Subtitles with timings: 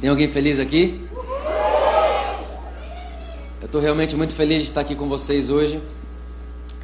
[0.00, 1.04] Tem alguém feliz aqui?
[3.60, 5.82] Eu estou realmente muito feliz de estar aqui com vocês hoje.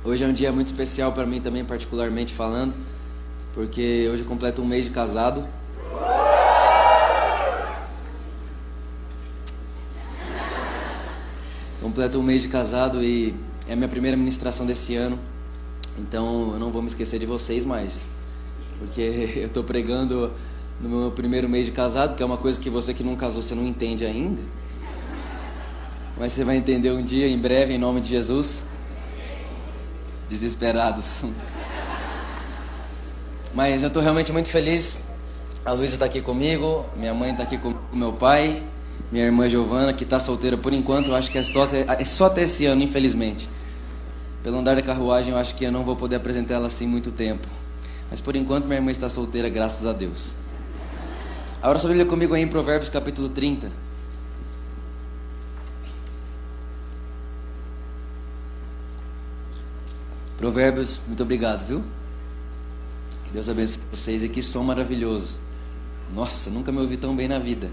[0.03, 2.75] Hoje é um dia muito especial para mim também, particularmente falando,
[3.53, 5.47] porque hoje eu completo um mês de casado.
[11.81, 13.33] Completo um mês de casado e
[13.69, 15.21] é a minha primeira ministração desse ano.
[15.97, 18.07] Então eu não vou me esquecer de vocês mais,
[18.81, 19.01] porque
[19.39, 20.33] eu estou pregando
[20.81, 23.43] no meu primeiro mês de casado, que é uma coisa que você que não casou
[23.43, 24.43] você não entende ainda.
[26.19, 28.65] Mas você vai entender um dia, em breve, em nome de Jesus.
[30.29, 31.25] Desesperados.
[33.53, 35.05] Mas eu estou realmente muito feliz.
[35.65, 38.63] A Luísa está aqui comigo, minha mãe está aqui com meu pai,
[39.11, 41.09] minha irmã Giovana, que está solteira por enquanto.
[41.09, 43.49] Eu acho que é só, até, é só até esse ano, infelizmente.
[44.43, 47.11] Pelo andar da carruagem, eu acho que eu não vou poder apresentar ela assim muito
[47.11, 47.49] tempo.
[48.11, 50.37] Mas por enquanto, minha irmã está solteira, graças a Deus.
[51.65, 53.73] Abra sua Bíblia comigo aí em Provérbios capítulo 30.
[60.37, 61.83] Provérbios, muito obrigado, viu?
[63.25, 65.39] Que Deus abençoe vocês e que som maravilhoso.
[66.15, 67.71] Nossa, nunca me ouvi tão bem na vida.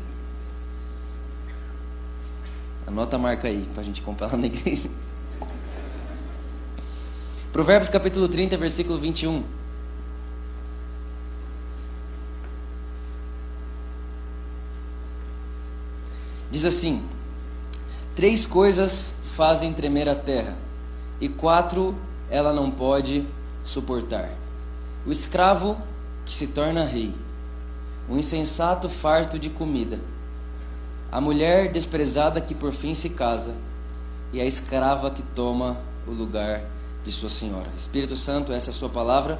[2.87, 4.89] Anota a marca aí para a gente comprar lá na igreja.
[7.51, 9.43] Provérbios capítulo 30, versículo 21.
[16.51, 17.01] Diz assim:
[18.15, 20.57] Três coisas fazem tremer a terra,
[21.19, 21.95] e quatro
[22.29, 23.25] ela não pode
[23.63, 24.29] suportar:
[25.05, 25.81] o escravo
[26.25, 27.13] que se torna rei,
[28.09, 29.99] o insensato farto de comida,
[31.11, 33.55] a mulher desprezada que por fim se casa,
[34.33, 36.61] e a escrava que toma o lugar
[37.03, 37.67] de sua senhora.
[37.75, 39.39] Espírito Santo, essa é a sua palavra.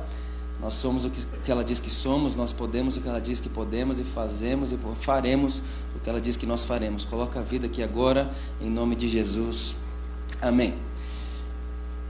[0.61, 3.49] Nós somos o que ela diz que somos, nós podemos o que ela diz que
[3.49, 5.59] podemos e fazemos e faremos
[5.95, 7.03] o que ela diz que nós faremos.
[7.03, 8.31] Coloca a vida aqui agora,
[8.61, 9.75] em nome de Jesus.
[10.39, 10.75] Amém.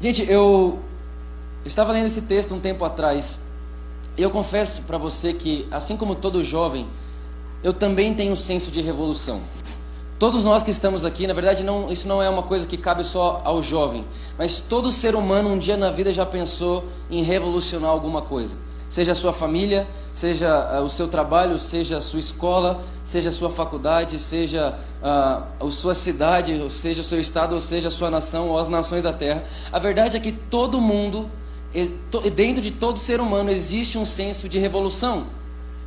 [0.02, 0.80] Gente, eu
[1.64, 3.40] estava lendo esse texto um tempo atrás
[4.18, 6.86] e eu confesso para você que, assim como todo jovem,
[7.64, 9.40] eu também tenho um senso de revolução.
[10.22, 13.04] Todos nós que estamos aqui, na verdade, não, isso não é uma coisa que cabe
[13.04, 14.06] só ao jovem,
[14.38, 18.56] mas todo ser humano um dia na vida já pensou em revolucionar alguma coisa.
[18.88, 23.32] Seja a sua família, seja uh, o seu trabalho, seja a sua escola, seja a
[23.32, 28.12] sua faculdade, seja uh, a sua cidade, seja o seu estado, ou seja a sua
[28.12, 29.44] nação ou as nações da terra.
[29.72, 31.28] A verdade é que todo mundo,
[32.36, 35.26] dentro de todo ser humano, existe um senso de revolução.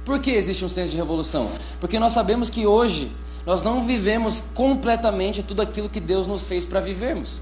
[0.04, 1.48] Por que existe um senso de revolução?
[1.78, 3.12] Porque nós sabemos que hoje
[3.46, 7.40] nós não vivemos completamente tudo aquilo que Deus nos fez para vivermos.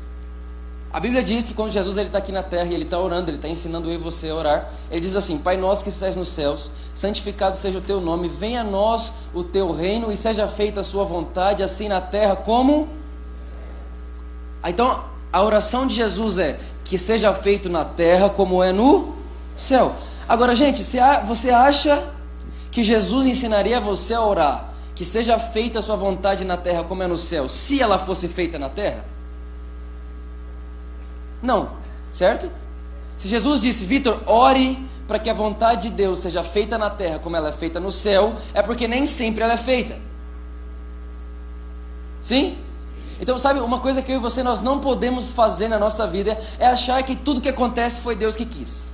[0.92, 3.38] A Bíblia diz que quando Jesus está aqui na terra e ele está orando, ele
[3.38, 6.28] está ensinando eu e você a orar, ele diz assim: Pai nosso que estás nos
[6.28, 10.80] céus, santificado seja o teu nome, venha a nós o teu reino e seja feita
[10.80, 12.90] a sua vontade, assim na terra como.
[14.62, 15.02] Então,
[15.32, 19.16] a oração de Jesus é que seja feito na terra como é no
[19.56, 19.94] céu.
[20.28, 20.84] Agora, gente,
[21.26, 22.06] você acha
[22.70, 27.02] que Jesus ensinaria você a orar que seja feita a sua vontade na terra como
[27.02, 29.04] é no céu, se ela fosse feita na terra?
[31.42, 31.70] Não,
[32.12, 32.50] certo?
[33.16, 37.18] Se Jesus disse, Vitor, ore para que a vontade de Deus seja feita na terra
[37.18, 39.98] como ela é feita no céu, é porque nem sempre ela é feita.
[42.20, 42.56] Sim?
[43.20, 46.40] Então, sabe, uma coisa que eu e você nós não podemos fazer na nossa vida
[46.58, 48.91] é achar que tudo que acontece foi Deus que quis.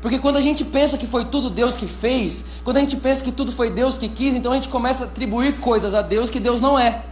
[0.00, 3.22] Porque quando a gente pensa que foi tudo Deus que fez, quando a gente pensa
[3.22, 6.30] que tudo foi Deus que quis, então a gente começa a atribuir coisas a Deus
[6.30, 7.04] que Deus não é.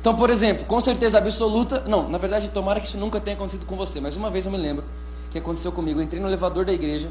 [0.00, 3.66] Então, por exemplo, com certeza absoluta, não, na verdade, tomara que isso nunca tenha acontecido
[3.66, 4.82] com você, mas uma vez eu me lembro
[5.30, 6.00] que aconteceu comigo.
[6.00, 7.10] Eu entrei no elevador da igreja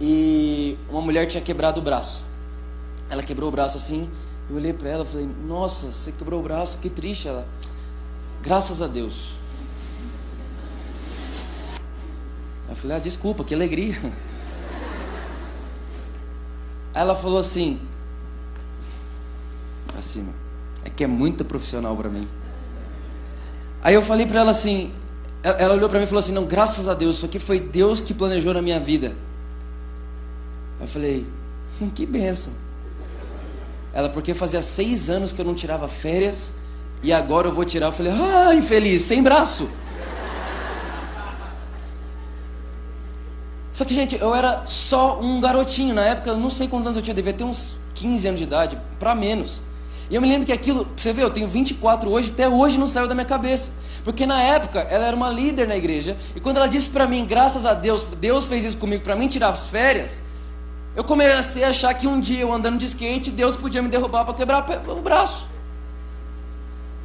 [0.00, 2.24] e uma mulher tinha quebrado o braço.
[3.10, 4.08] Ela quebrou o braço assim,
[4.48, 7.28] eu olhei para ela e falei: Nossa, você quebrou o braço, que triste.
[7.28, 7.46] Ela,
[8.42, 9.36] graças a Deus.
[12.68, 13.96] Eu falei, ah, desculpa, que alegria.
[16.92, 17.78] Aí ela falou assim,
[19.98, 20.32] acima,
[20.84, 22.26] é que é muito profissional para mim.
[23.82, 24.92] Aí eu falei para ela assim,
[25.42, 28.00] ela olhou para mim e falou assim, não, graças a Deus, isso aqui foi Deus
[28.00, 29.14] que planejou na minha vida.
[30.80, 31.26] Eu falei,
[31.80, 32.52] hum, que benção.
[33.92, 36.52] Ela, porque fazia seis anos que eu não tirava férias
[37.02, 37.86] e agora eu vou tirar.
[37.86, 39.70] Eu falei, ah, infeliz, sem braço.
[43.76, 46.96] Só que, gente, eu era só um garotinho na época, eu não sei quantos anos
[46.96, 49.62] eu tinha, devia ter uns 15 anos de idade, para menos.
[50.08, 52.86] E eu me lembro que aquilo, você vê, eu tenho 24 hoje, até hoje não
[52.86, 53.72] saiu da minha cabeça.
[54.02, 57.26] Porque na época ela era uma líder na igreja, e quando ela disse para mim,
[57.26, 60.22] graças a Deus, Deus fez isso comigo para mim tirar as férias,
[60.96, 64.24] Eu comecei a achar que um dia eu andando de skate, Deus podia me derrubar
[64.24, 65.48] para quebrar o braço.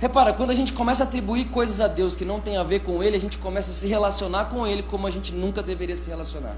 [0.02, 2.80] Repara, quando a gente começa a atribuir coisas a Deus que não tem a ver
[2.80, 5.96] com Ele, a gente começa a se relacionar com Ele como a gente nunca deveria
[5.96, 6.56] se relacionar.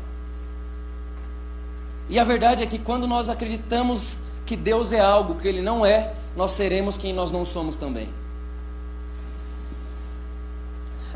[2.08, 5.86] E a verdade é que quando nós acreditamos que Deus é algo que Ele não
[5.86, 8.08] é, nós seremos quem nós não somos também.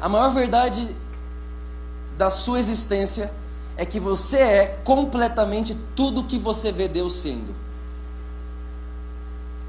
[0.01, 0.93] A maior verdade
[2.17, 3.31] da sua existência
[3.77, 7.55] é que você é completamente tudo que você vê Deus sendo.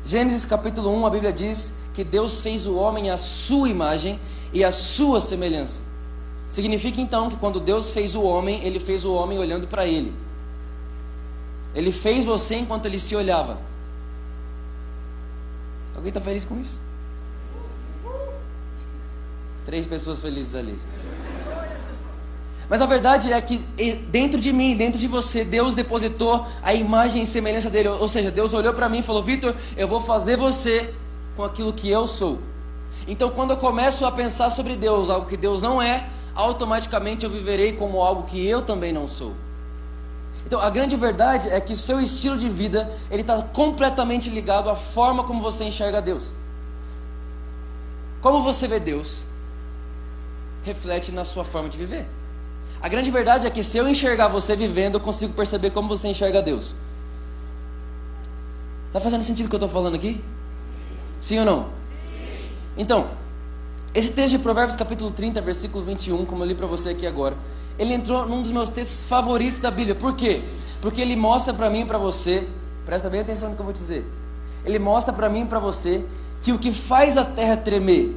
[0.05, 4.21] Gênesis capítulo 1, a Bíblia diz que Deus fez o homem à sua imagem
[4.53, 5.81] e à sua semelhança.
[6.49, 10.15] Significa então que quando Deus fez o homem, ele fez o homem olhando para ele.
[11.75, 13.59] Ele fez você enquanto ele se olhava.
[15.93, 16.79] Alguém está feliz com isso?
[19.65, 20.79] Três pessoas felizes ali.
[22.69, 23.59] Mas a verdade é que
[24.09, 27.89] dentro de mim, dentro de você, Deus depositou a imagem e semelhança dele.
[27.89, 30.95] Ou seja, Deus olhou para mim e falou: Vitor, eu vou fazer você
[31.39, 32.41] com aquilo que eu sou.
[33.07, 36.05] Então, quando eu começo a pensar sobre Deus, algo que Deus não é,
[36.35, 39.35] automaticamente eu viverei como algo que eu também não sou.
[40.45, 44.69] Então, a grande verdade é que o seu estilo de vida ele está completamente ligado
[44.69, 46.33] à forma como você enxerga Deus.
[48.21, 49.25] Como você vê Deus
[50.65, 52.05] reflete na sua forma de viver.
[52.81, 56.09] A grande verdade é que se eu enxergar você vivendo, eu consigo perceber como você
[56.09, 56.75] enxerga Deus.
[58.89, 60.21] Está fazendo sentido o que eu estou falando aqui?
[61.21, 61.63] Sim ou não?
[61.63, 61.69] Sim.
[62.77, 63.09] Então,
[63.95, 67.37] esse texto de Provérbios capítulo 30, versículo 21, como eu li para você aqui agora,
[67.79, 69.95] ele entrou num dos meus textos favoritos da Bíblia.
[69.95, 70.43] Por quê?
[70.81, 72.47] Porque ele mostra para mim e para você,
[72.85, 74.07] presta bem atenção no que eu vou dizer.
[74.65, 76.05] Ele mostra para mim e para você
[76.43, 78.15] que o que faz a terra tremer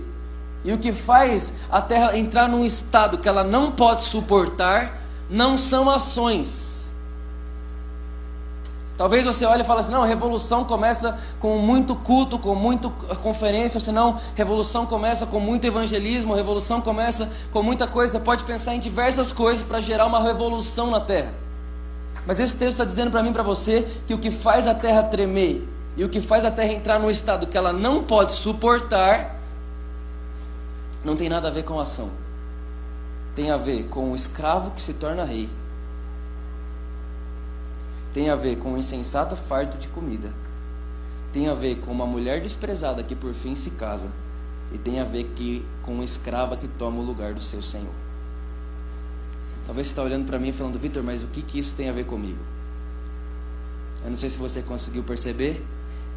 [0.63, 5.57] e o que faz a terra entrar num estado que ela não pode suportar não
[5.57, 6.70] são ações
[8.97, 12.89] Talvez você olhe e fale assim: não, revolução começa com muito culto, com muita
[13.21, 18.13] conferência, ou senão, revolução começa com muito evangelismo, revolução começa com muita coisa.
[18.13, 21.33] Você pode pensar em diversas coisas para gerar uma revolução na terra.
[22.25, 25.03] Mas esse texto está dizendo para mim para você que o que faz a terra
[25.03, 25.67] tremer
[25.97, 29.39] e o que faz a terra entrar num estado que ela não pode suportar
[31.03, 32.11] não tem nada a ver com ação.
[33.33, 35.49] Tem a ver com o escravo que se torna rei
[38.13, 40.33] tem a ver com o insensato farto de comida.
[41.31, 44.11] Tem a ver com uma mulher desprezada que por fim se casa.
[44.73, 47.93] E tem a ver que, com uma escrava que toma o lugar do seu senhor.
[49.65, 51.89] Talvez você está olhando para mim e falando, Vitor, mas o que, que isso tem
[51.89, 52.39] a ver comigo?
[54.03, 55.65] Eu não sei se você conseguiu perceber,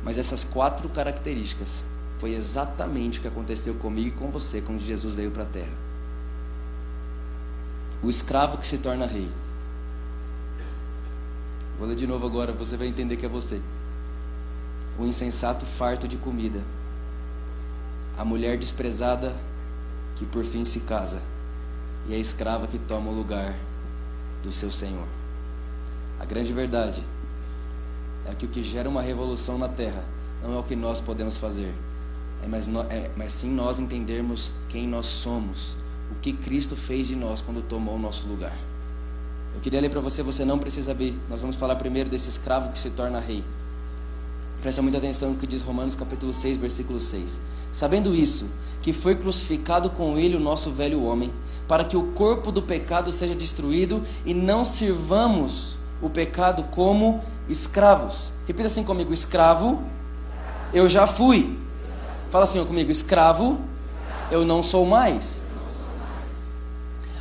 [0.04, 1.84] mas essas quatro características
[2.18, 5.72] foi exatamente o que aconteceu comigo e com você quando Jesus veio para a terra.
[8.02, 9.28] O escravo que se torna rei
[11.84, 13.60] Vou ler de novo agora, você vai entender que é você.
[14.98, 16.62] O insensato farto de comida.
[18.16, 19.36] A mulher desprezada
[20.16, 21.20] que por fim se casa.
[22.08, 23.54] E a escrava que toma o lugar
[24.42, 25.06] do seu senhor.
[26.18, 27.04] A grande verdade
[28.24, 30.06] é que o que gera uma revolução na terra
[30.42, 31.74] não é o que nós podemos fazer,
[32.42, 35.76] é mas, no, é, mas sim nós entendermos quem nós somos,
[36.10, 38.56] o que Cristo fez de nós quando tomou o nosso lugar.
[39.54, 41.18] Eu queria ler para você, você não precisa abrir.
[41.30, 43.44] Nós vamos falar primeiro desse escravo que se torna rei.
[44.60, 47.38] Presta muita atenção no que diz Romanos capítulo 6, versículo 6.
[47.70, 48.46] Sabendo isso,
[48.82, 51.30] que foi crucificado com ele o nosso velho homem,
[51.68, 58.32] para que o corpo do pecado seja destruído e não sirvamos o pecado como escravos.
[58.46, 59.82] Repita assim comigo: escravo,
[60.72, 61.58] eu já fui.
[62.30, 63.60] Fala assim comigo: escravo,
[64.30, 65.43] eu não sou mais.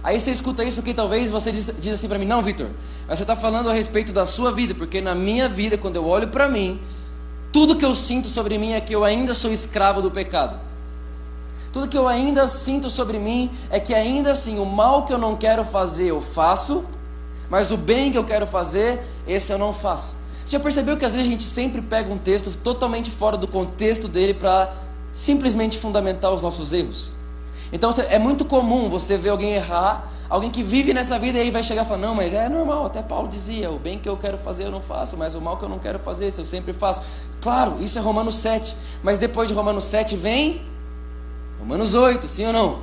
[0.03, 2.69] Aí você escuta isso porque talvez você diz, diz assim para mim: Não, Vitor,
[3.07, 6.27] você está falando a respeito da sua vida, porque na minha vida, quando eu olho
[6.27, 6.79] para mim,
[7.53, 10.60] tudo que eu sinto sobre mim é que eu ainda sou escravo do pecado.
[11.72, 15.17] Tudo que eu ainda sinto sobre mim é que ainda assim o mal que eu
[15.17, 16.83] não quero fazer eu faço,
[17.50, 20.15] mas o bem que eu quero fazer, esse eu não faço.
[20.45, 23.48] Você já percebeu que às vezes a gente sempre pega um texto totalmente fora do
[23.48, 24.72] contexto dele para
[25.13, 27.12] simplesmente fundamentar os nossos erros?
[27.74, 31.51] Então é muito comum você ver alguém errar, alguém que vive nessa vida e aí
[31.51, 34.15] vai chegar e falar: Não, mas é normal, até Paulo dizia: O bem que eu
[34.15, 36.72] quero fazer eu não faço, mas o mal que eu não quero fazer eu sempre
[36.72, 37.01] faço.
[37.42, 40.62] Claro, isso é Romanos 7, mas depois de Romanos 7 vem
[41.60, 42.80] Romanos 8, sim ou não?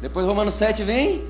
[0.00, 1.24] Depois de Romanos 7 vem.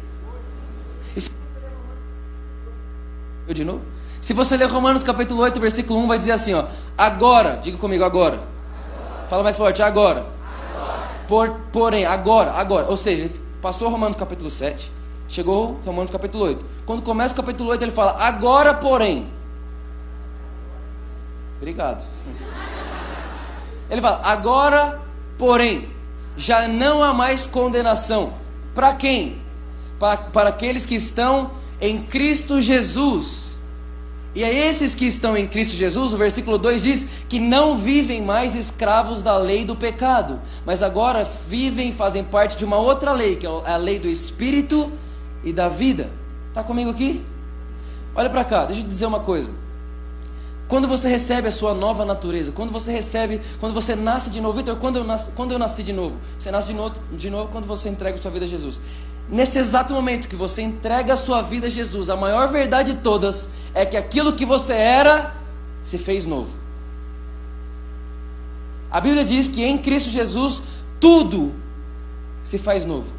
[3.47, 3.81] Eu de novo?
[4.21, 6.65] Se você ler Romanos capítulo 8, versículo 1, vai dizer assim: ó,
[6.97, 8.37] Agora, diga comigo, agora.
[8.37, 9.29] agora.
[9.29, 10.25] Fala mais forte, agora.
[11.33, 14.93] Por, porém, agora, agora, ou seja, passou Romanos capítulo 7,
[15.27, 16.67] Chegou Romanos capítulo 8.
[16.85, 19.31] Quando começa o capítulo 8, ele fala: Agora, porém.
[21.57, 22.05] Obrigado.
[23.89, 25.01] Ele fala: Agora,
[25.39, 25.89] porém,
[26.37, 28.35] já não há mais condenação.
[28.75, 29.41] Para quem?
[29.99, 33.52] Para, para aqueles que estão em Cristo Jesus
[34.35, 38.23] e a esses que estão em Cristo Jesus, o versículo 2 diz que não vivem
[38.23, 43.13] mais escravos da lei do pecado, mas agora vivem e fazem parte de uma outra
[43.13, 44.91] lei, que é a lei do Espírito
[45.45, 46.11] e da vida.
[46.49, 47.23] Está comigo aqui?
[48.15, 49.53] Olha para cá, deixa eu te dizer uma coisa.
[50.67, 54.57] Quando você recebe a sua nova natureza, quando você recebe, quando você nasce de novo,
[54.57, 56.17] Vitor, quando eu nasci, quando eu nasci de novo?
[56.39, 58.81] Você nasce de novo, de novo quando você entrega a sua vida a Jesus.
[59.29, 62.99] Nesse exato momento que você entrega a sua vida a Jesus, a maior verdade de
[63.01, 65.35] todas é que aquilo que você era
[65.83, 66.57] se fez novo.
[68.91, 70.63] A Bíblia diz que em Cristo Jesus
[71.01, 71.55] tudo
[72.43, 73.11] se faz novo.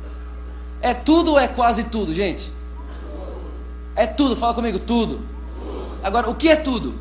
[0.81, 2.51] É tudo ou é quase tudo, gente?
[3.95, 5.21] É tudo, fala comigo, tudo.
[6.03, 6.99] Agora, o que é tudo?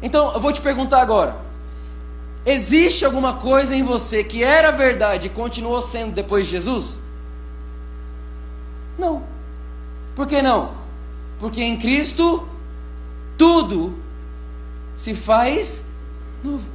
[0.00, 1.36] Então, eu vou te perguntar agora.
[2.44, 6.98] Existe alguma coisa em você que era verdade e continuou sendo depois de Jesus?
[8.98, 9.22] Não.
[10.14, 10.72] Por que não?
[11.38, 12.46] Porque em Cristo
[13.38, 13.96] tudo
[14.94, 15.86] se faz
[16.42, 16.68] novo.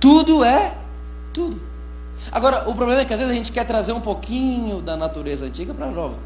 [0.00, 0.76] Tudo é
[1.32, 1.60] tudo.
[2.30, 5.46] Agora, o problema é que às vezes a gente quer trazer um pouquinho da natureza
[5.46, 6.16] antiga para a nova.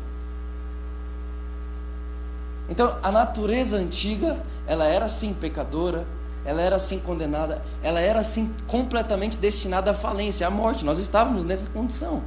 [2.69, 6.07] Então, a natureza antiga, ela era sim pecadora,
[6.47, 10.85] ela era assim condenada, ela era assim completamente destinada à falência, à morte.
[10.85, 12.23] Nós estávamos nessa condição.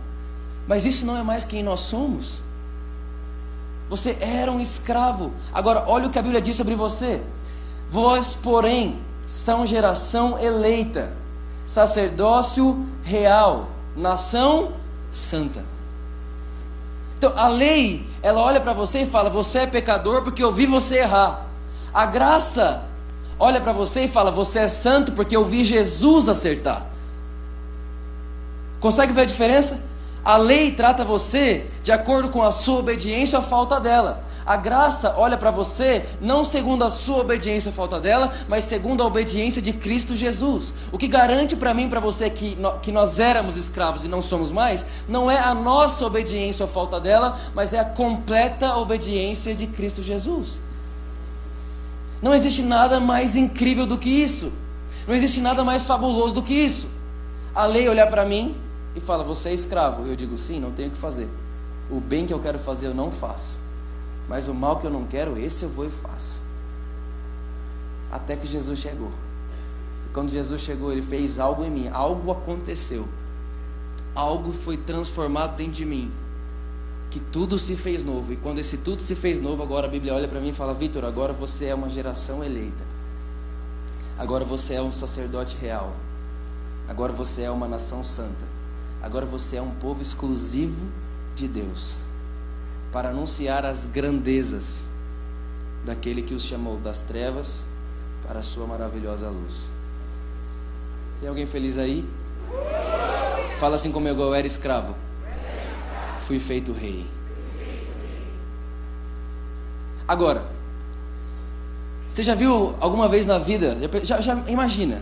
[0.68, 2.42] Mas isso não é mais quem nós somos.
[3.88, 5.32] Você era um escravo.
[5.54, 7.24] Agora, olha o que a Bíblia diz sobre você.
[7.90, 11.14] Vós, porém, são geração eleita,
[11.66, 14.74] sacerdócio real, nação
[15.10, 15.64] santa.
[17.18, 20.66] Então, a lei, ela olha para você e fala: Você é pecador porque eu vi
[20.66, 21.48] você errar.
[21.94, 22.89] A graça
[23.40, 26.88] olha para você e fala: Você é santo porque eu vi Jesus acertar.
[28.80, 29.90] Consegue ver a diferença?
[30.24, 34.24] A lei trata você de acordo com a sua obediência ou a falta dela.
[34.46, 38.64] A graça olha para você não segundo a sua obediência ou a falta dela, mas
[38.64, 40.74] segundo a obediência de Cristo Jesus.
[40.92, 44.22] O que garante para mim e para você que, que nós éramos escravos e não
[44.22, 48.76] somos mais, não é a nossa obediência ou a falta dela, mas é a completa
[48.76, 50.62] obediência de Cristo Jesus.
[52.22, 54.52] Não existe nada mais incrível do que isso.
[55.08, 56.88] Não existe nada mais fabuloso do que isso.
[57.56, 58.56] A lei olhar para mim
[58.96, 60.06] e fala: Você é escravo.
[60.06, 61.30] Eu digo: Sim, não tenho o que fazer.
[61.90, 63.54] O bem que eu quero fazer eu não faço.
[64.28, 66.42] Mas o mal que eu não quero, esse eu vou e faço.
[68.12, 69.12] Até que Jesus chegou.
[70.08, 71.88] E quando Jesus chegou, ele fez algo em mim.
[71.88, 73.08] Algo aconteceu.
[74.14, 76.12] Algo foi transformado dentro de mim
[77.10, 78.34] que tudo se fez novo.
[78.34, 80.74] E quando esse tudo se fez novo, agora a Bíblia olha para mim e fala:
[80.74, 82.84] Vitor, agora você é uma geração eleita.
[84.18, 85.94] Agora você é um sacerdote real.
[86.88, 88.46] Agora você é uma nação santa.
[89.02, 90.88] Agora você é um povo exclusivo
[91.36, 91.98] de Deus
[92.92, 94.88] para anunciar as grandezas
[95.86, 97.64] daquele que os chamou das trevas
[98.28, 99.70] para a sua maravilhosa luz.
[101.20, 102.08] Tem alguém feliz aí?
[103.60, 104.96] Fala assim como eu era escravo
[106.30, 107.04] fui feito rei.
[110.08, 110.46] Agora,
[112.14, 113.76] você já viu alguma vez na vida?
[114.04, 115.02] Já, já, imagina,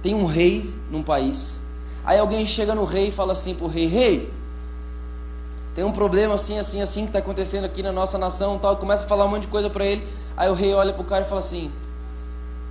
[0.00, 1.58] tem um rei num país,
[2.04, 4.32] aí alguém chega no rei e fala assim pro rei: Rei,
[5.74, 8.76] tem um problema assim, assim, assim que está acontecendo aqui na nossa nação, tal.
[8.76, 10.06] Começa a falar um monte de coisa para ele.
[10.36, 11.68] Aí o rei olha pro cara e fala assim: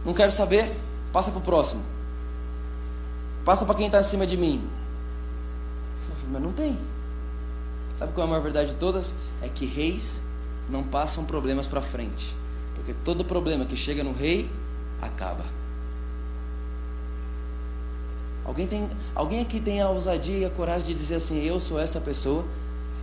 [0.05, 0.73] Não quero saber,
[1.11, 1.83] passa pro próximo.
[3.43, 4.65] Passa para quem está acima de mim.
[6.31, 6.77] Mas não tem.
[8.03, 9.15] Sabe qual é a maior verdade de todas?
[9.41, 10.21] É que reis
[10.69, 12.35] não passam problemas para frente.
[12.75, 14.49] Porque todo problema que chega no rei
[15.01, 15.45] acaba.
[18.43, 21.79] Alguém, tem, alguém aqui tem a ousadia e a coragem de dizer assim: Eu sou
[21.79, 22.43] essa pessoa.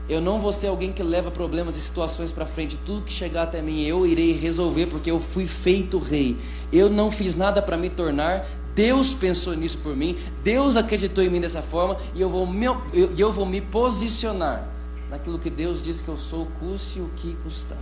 [0.07, 2.77] Eu não vou ser alguém que leva problemas e situações para frente.
[2.85, 6.37] Tudo que chegar até mim eu irei resolver, porque eu fui feito rei.
[6.71, 8.47] Eu não fiz nada para me tornar.
[8.75, 10.19] Deus pensou nisso por mim.
[10.45, 11.97] Deus acreditou em mim dessa forma.
[12.15, 12.79] E eu vou me, eu,
[13.17, 14.70] eu vou me posicionar
[15.11, 17.77] naquilo que Deus diz que eu sou, custe o que custar.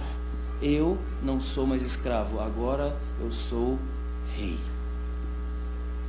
[0.60, 3.78] Eu não sou mais escravo, agora eu sou
[4.36, 4.58] rei.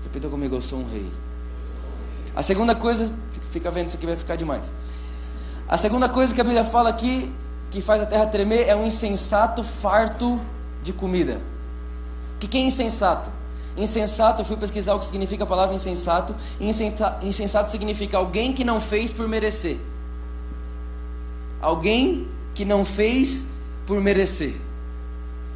[0.03, 1.11] Repita comigo, eu sou um rei.
[2.35, 3.11] A segunda coisa,
[3.51, 4.71] fica vendo, isso aqui vai ficar demais.
[5.67, 7.31] A segunda coisa que a Bíblia fala aqui,
[7.69, 10.39] que faz a terra tremer, é um insensato farto
[10.81, 11.41] de comida.
[12.35, 13.29] O que é insensato?
[13.77, 16.33] Insensato, eu fui pesquisar o que significa a palavra insensato.
[16.59, 19.77] Insensato significa alguém que não fez por merecer.
[21.61, 23.45] Alguém que não fez
[23.85, 24.55] por merecer.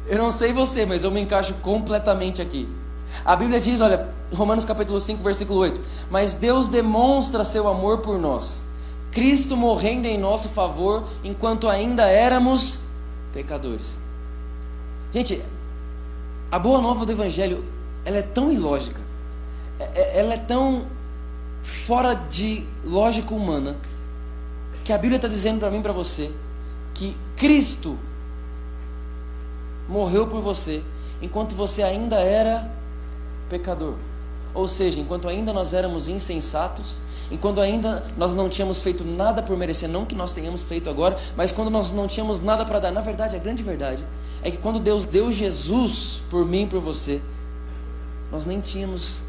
[0.06, 2.68] Eu não sei você, mas eu me encaixo completamente aqui.
[3.24, 5.80] A Bíblia diz, olha, Romanos capítulo 5, versículo 8:
[6.10, 8.64] Mas Deus demonstra seu amor por nós,
[9.12, 12.80] Cristo morrendo em nosso favor enquanto ainda éramos
[13.32, 14.00] pecadores.
[15.12, 15.42] Gente,
[16.50, 17.64] a boa nova do Evangelho,
[18.04, 19.00] ela é tão ilógica,
[19.78, 20.86] é, é, ela é tão
[21.62, 23.76] fora de lógica humana,
[24.84, 26.30] que a Bíblia está dizendo para mim e para você
[26.92, 27.98] que Cristo
[29.88, 30.82] morreu por você
[31.20, 32.70] enquanto você ainda era
[33.48, 33.94] pecador.
[34.52, 37.00] Ou seja, enquanto ainda nós éramos insensatos,
[37.30, 41.18] enquanto ainda nós não tínhamos feito nada por merecer, não que nós tenhamos feito agora,
[41.36, 42.92] mas quando nós não tínhamos nada para dar.
[42.92, 44.04] Na verdade, a grande verdade
[44.42, 47.20] é que quando Deus deu Jesus por mim e por você,
[48.30, 49.24] nós nem tínhamos,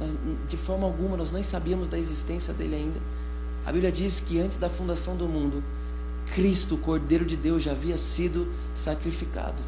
[0.00, 0.14] nós,
[0.46, 3.00] de forma alguma, nós nem sabíamos da existência dele ainda.
[3.64, 5.62] A Bíblia diz que antes da fundação do mundo,
[6.34, 9.62] Cristo, o Cordeiro de Deus, já havia sido sacrificado.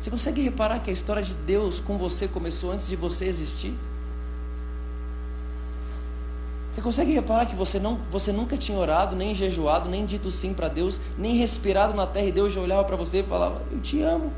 [0.00, 3.74] Você consegue reparar que a história de Deus com você começou antes de você existir?
[6.70, 10.52] Você consegue reparar que você, não, você nunca tinha orado, nem jejuado, nem dito sim
[10.52, 13.80] para Deus, nem respirado na terra e Deus já olhava para você e falava: Eu
[13.80, 14.32] te amo.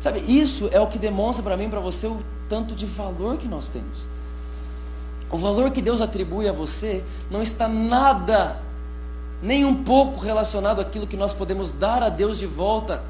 [0.00, 3.36] Sabe, isso é o que demonstra para mim e para você o tanto de valor
[3.36, 4.06] que nós temos.
[5.30, 8.60] O valor que Deus atribui a você não está nada
[9.42, 13.02] nem um pouco relacionado àquilo que nós podemos dar a Deus de volta.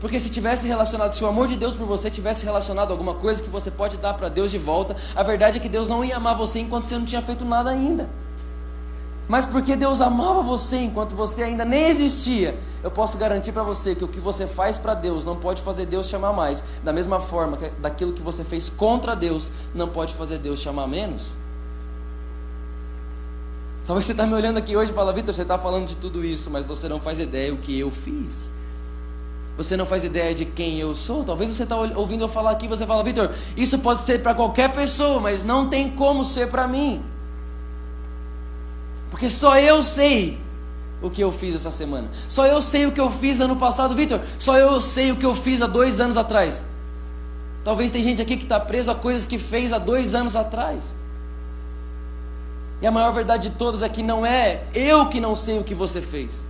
[0.00, 3.14] Porque se tivesse relacionado, se o amor de Deus por você tivesse relacionado a alguma
[3.14, 6.04] coisa que você pode dar para Deus de volta, a verdade é que Deus não
[6.04, 8.08] ia amar você enquanto você não tinha feito nada ainda.
[9.28, 13.94] Mas porque Deus amava você enquanto você ainda nem existia, eu posso garantir para você
[13.94, 16.62] que o que você faz para Deus não pode fazer Deus te amar mais.
[16.82, 20.68] Da mesma forma que daquilo que você fez contra Deus não pode fazer Deus te
[20.68, 21.36] amar menos.
[23.86, 26.24] Talvez você está me olhando aqui hoje e fala, Vitor, você está falando de tudo
[26.24, 28.50] isso, mas você não faz ideia o que eu fiz.
[29.56, 31.24] Você não faz ideia de quem eu sou.
[31.24, 34.72] Talvez você está ouvindo eu falar aqui você fala, Vitor, isso pode ser para qualquer
[34.72, 37.02] pessoa, mas não tem como ser para mim.
[39.12, 40.40] Porque só eu sei
[41.02, 42.08] o que eu fiz essa semana.
[42.30, 44.18] Só eu sei o que eu fiz ano passado, Vitor.
[44.38, 46.64] Só eu sei o que eu fiz há dois anos atrás.
[47.62, 50.96] Talvez tem gente aqui que está preso a coisas que fez há dois anos atrás.
[52.80, 55.62] E a maior verdade de todas é que não é eu que não sei o
[55.62, 56.42] que você fez.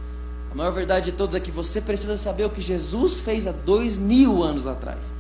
[0.53, 3.53] A maior verdade de todas é que você precisa saber o que Jesus fez há
[3.53, 5.17] dois mil anos atrás.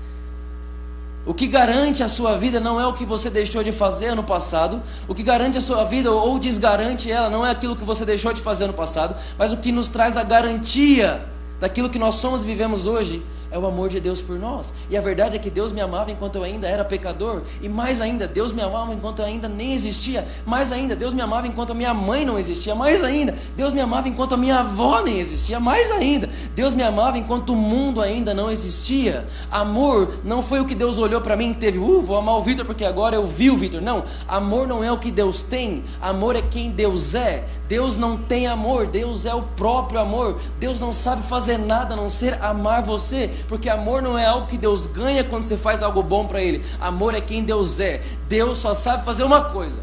[1.24, 4.24] O que garante a sua vida não é o que você deixou de fazer ano
[4.24, 4.82] passado.
[5.06, 8.32] O que garante a sua vida ou desgarante ela não é aquilo que você deixou
[8.32, 11.24] de fazer ano passado, mas o que nos traz a garantia
[11.60, 13.22] daquilo que nós somos e vivemos hoje
[13.52, 14.72] é o amor de Deus por nós.
[14.88, 17.42] E a verdade é que Deus me amava enquanto eu ainda era pecador.
[17.60, 20.26] E mais ainda, Deus me amava enquanto eu ainda nem existia.
[20.46, 22.74] Mais ainda, Deus me amava enquanto a minha mãe não existia.
[22.74, 25.60] Mais ainda, Deus me amava enquanto a minha avó nem existia.
[25.60, 29.26] Mais ainda, Deus me amava enquanto o mundo ainda não existia.
[29.50, 32.42] Amor não foi o que Deus olhou para mim e teve, uh, vou amar o
[32.42, 33.82] Vitor porque agora eu vi o Vitor.
[33.82, 35.84] Não, amor não é o que Deus tem.
[36.00, 37.44] Amor é quem Deus é.
[37.68, 40.40] Deus não tem amor, Deus é o próprio amor.
[40.58, 44.46] Deus não sabe fazer nada a não ser amar você porque amor não é algo
[44.46, 46.64] que Deus ganha quando você faz algo bom para Ele.
[46.80, 48.02] Amor é quem Deus é.
[48.28, 49.80] Deus só sabe fazer uma coisa: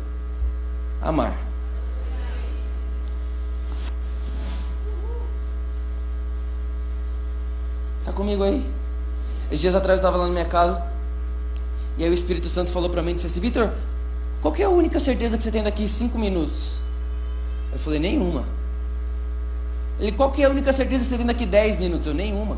[1.01, 1.37] amar.
[8.03, 8.65] Tá comigo aí?
[9.47, 10.89] Esses dias atrás eu estava lá na minha casa
[11.99, 13.71] e aí o Espírito Santo falou para mim, disse assim, Vitor,
[14.41, 16.79] qual é a única certeza que você tem daqui cinco minutos?
[17.73, 18.45] Eu falei, nenhuma.
[19.99, 22.07] Ele, qual que é a única certeza que você tem daqui dez minutos?
[22.07, 22.57] Eu, nenhuma.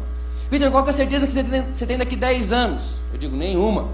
[0.52, 1.34] Vitor, qual é a certeza que
[1.74, 2.96] você tem daqui 10 anos?
[3.14, 3.88] Eu digo, nenhuma.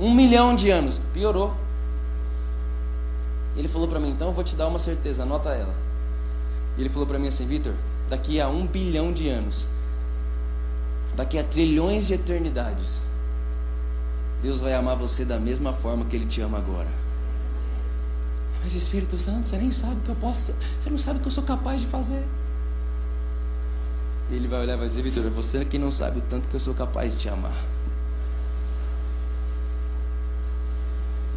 [0.00, 1.02] Um milhão de anos.
[1.12, 1.54] Piorou.
[3.54, 5.74] Ele falou para mim, então eu vou te dar uma certeza, anota ela.
[6.78, 7.74] Ele falou para mim assim, Vitor,
[8.08, 9.68] daqui a um bilhão de anos,
[11.14, 13.02] daqui a trilhões de eternidades,
[14.40, 16.88] Deus vai amar você da mesma forma que Ele te ama agora.
[18.62, 21.26] Mas Espírito Santo, você nem sabe o que eu posso, você não sabe o que
[21.26, 22.24] eu sou capaz de fazer.
[24.30, 26.54] Ele vai olhar e vai dizer: Vitor, é você que não sabe o tanto que
[26.54, 27.64] eu sou capaz de te amar.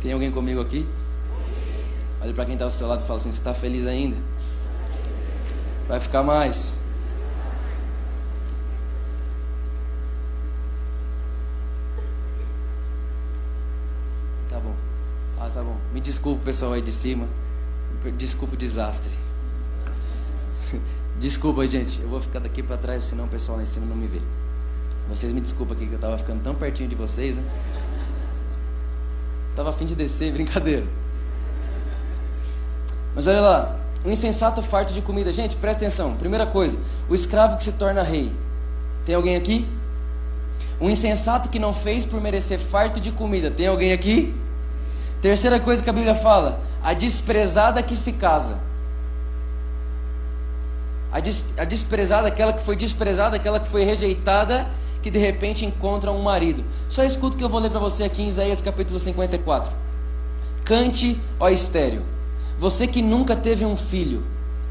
[0.01, 0.85] Tem alguém comigo aqui?
[2.21, 4.17] Olha para quem está ao seu lado e fala assim: Você está feliz ainda?
[5.87, 6.81] Vai ficar mais.
[14.49, 14.75] Tá bom.
[15.39, 15.77] Ah, tá bom.
[15.93, 17.27] Me desculpe, pessoal aí de cima.
[18.17, 19.11] Desculpe o desastre.
[21.21, 23.95] Desculpa, gente, eu vou ficar daqui para trás, senão o pessoal lá em cima não
[23.95, 24.19] me vê.
[25.07, 27.43] Vocês me desculpem aqui que eu estava ficando tão pertinho de vocês, né?
[29.55, 30.83] Tava afim de descer, brincadeira.
[33.13, 35.31] Mas olha lá, o insensato farto de comida.
[35.31, 36.15] Gente, presta atenção.
[36.15, 36.75] Primeira coisa,
[37.07, 38.33] o escravo que se torna rei.
[39.05, 39.67] Tem alguém aqui?
[40.79, 43.51] O insensato que não fez por merecer farto de comida.
[43.51, 44.35] Tem alguém aqui?
[45.21, 48.70] Terceira coisa que a Bíblia fala: a desprezada que se casa.
[51.11, 54.67] A, des, a desprezada, aquela que foi desprezada, aquela que foi rejeitada,
[55.01, 56.63] que de repente encontra um marido.
[56.87, 59.73] Só escuta o que eu vou ler para você aqui em Isaías capítulo 54.
[60.63, 62.03] Cante, ó estéreo,
[62.59, 64.23] você que nunca teve um filho,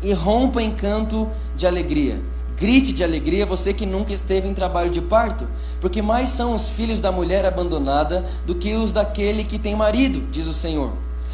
[0.03, 2.21] e rompa em canto de alegria.
[2.57, 5.49] Grite de alegria, você que nunca esteve em trabalho de parto,
[5.81, 10.23] porque mais são os filhos da mulher abandonada do que os daquele que tem marido,
[10.31, 10.93] diz o Senhor.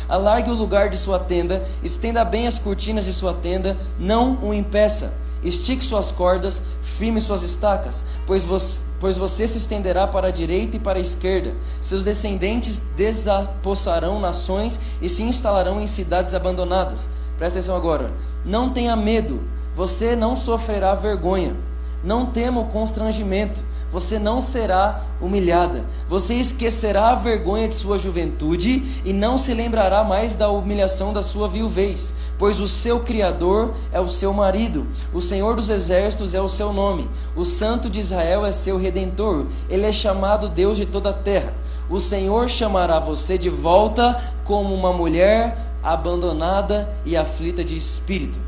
[0.09, 4.55] Alargue o lugar de sua tenda, estenda bem as cortinas de sua tenda, não o
[4.55, 5.13] impeça.
[5.43, 10.77] Estique suas cordas, firme suas estacas, pois você, pois você se estenderá para a direita
[10.77, 11.55] e para a esquerda.
[11.81, 17.09] Seus descendentes desapossarão nações e se instalarão em cidades abandonadas.
[17.37, 18.11] Presta atenção agora.
[18.45, 19.43] Não tenha medo,
[19.75, 21.55] você não sofrerá vergonha.
[22.03, 25.85] Não tema o constrangimento você não será humilhada.
[26.09, 31.23] Você esquecerá a vergonha de sua juventude e não se lembrará mais da humilhação da
[31.23, 36.41] sua viuvez, pois o seu Criador é o seu marido, o Senhor dos exércitos é
[36.41, 40.87] o seu nome, o Santo de Israel é seu redentor, ele é chamado Deus de
[40.87, 41.55] toda a terra.
[41.89, 48.41] O Senhor chamará você de volta como uma mulher abandonada e aflita de espírito,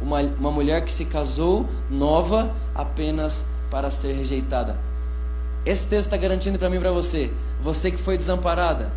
[0.00, 4.85] uma, uma mulher que se casou nova apenas para ser rejeitada.
[5.66, 7.28] Esse texto está garantindo para mim e para você,
[7.60, 8.92] você que foi desamparada,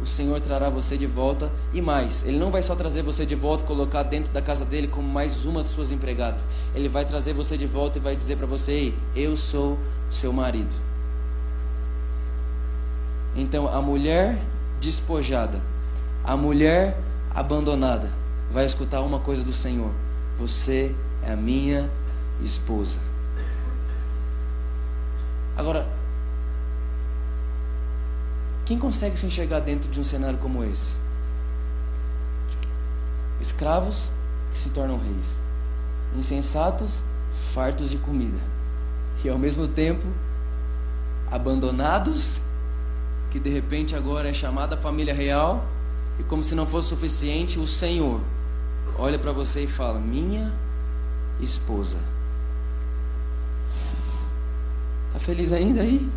[0.00, 2.24] o Senhor trará você de volta e mais.
[2.24, 5.06] Ele não vai só trazer você de volta e colocar dentro da casa dele como
[5.06, 6.48] mais uma de suas empregadas.
[6.74, 10.32] Ele vai trazer você de volta e vai dizer para você: Ei, eu sou seu
[10.32, 10.74] marido.
[13.36, 14.40] Então, a mulher
[14.80, 15.60] despojada,
[16.22, 16.98] a mulher
[17.34, 18.10] abandonada,
[18.50, 19.90] vai escutar uma coisa do Senhor:
[20.38, 21.90] Você é a minha
[22.42, 22.98] esposa.
[25.56, 25.86] Agora,
[28.64, 30.96] quem consegue se enxergar dentro de um cenário como esse?
[33.40, 34.10] Escravos
[34.50, 35.40] que se tornam reis,
[36.16, 37.02] insensatos,
[37.52, 38.38] fartos de comida,
[39.22, 40.06] e ao mesmo tempo
[41.30, 42.40] abandonados,
[43.30, 45.66] que de repente agora é chamada família real,
[46.18, 48.20] e como se não fosse suficiente, o Senhor
[48.96, 50.52] olha para você e fala: Minha
[51.40, 51.98] esposa.
[55.08, 56.08] Está feliz ainda aí?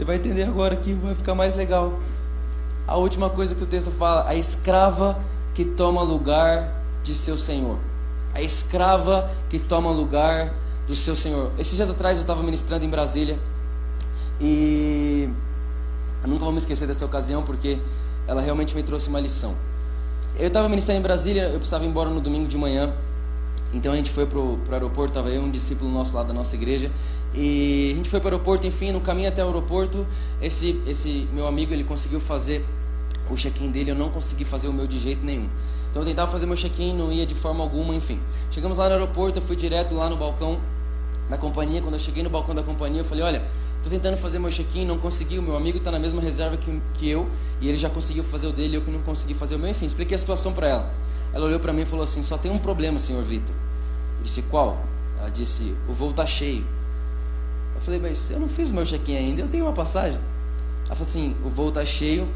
[0.00, 2.00] Você vai entender agora que vai ficar mais legal.
[2.86, 7.76] A última coisa que o texto fala: a escrava que toma lugar de seu senhor.
[8.32, 10.54] A escrava que toma lugar
[10.88, 11.52] do seu senhor.
[11.58, 13.38] Esses dias atrás eu estava ministrando em Brasília
[14.40, 15.28] e
[16.22, 17.78] eu nunca vou me esquecer dessa ocasião porque
[18.26, 19.54] ela realmente me trouxe uma lição.
[20.38, 22.90] Eu estava ministrando em Brasília, eu precisava ir embora no domingo de manhã.
[23.74, 26.56] Então a gente foi para o aeroporto, estava eu um discípulo nosso lá da nossa
[26.56, 26.90] igreja,
[27.34, 30.06] e a gente foi para o aeroporto, enfim, no caminho até o aeroporto,
[30.42, 32.64] esse, esse meu amigo, ele conseguiu fazer
[33.30, 35.48] o check-in dele, eu não consegui fazer o meu de jeito nenhum.
[35.90, 38.20] Então eu tentava fazer meu check-in, não ia de forma alguma, enfim.
[38.50, 40.58] Chegamos lá no aeroporto, eu fui direto lá no balcão
[41.28, 43.42] da companhia, quando eu cheguei no balcão da companhia, eu falei, olha,
[43.76, 46.82] estou tentando fazer meu check-in, não consegui, o meu amigo está na mesma reserva que,
[46.94, 47.28] que eu,
[47.60, 49.86] e ele já conseguiu fazer o dele, eu que não consegui fazer o meu, enfim,
[49.86, 50.94] expliquei a situação para ela.
[51.32, 53.54] Ela olhou para mim e falou assim, só tem um problema, senhor Vitor.
[54.18, 54.84] Eu disse, qual?
[55.18, 56.64] Ela disse, o voo está cheio.
[57.80, 60.20] Eu falei, mas eu não fiz meu check-in ainda, eu tenho uma passagem.
[60.84, 62.28] Ela falou assim, o voo está cheio,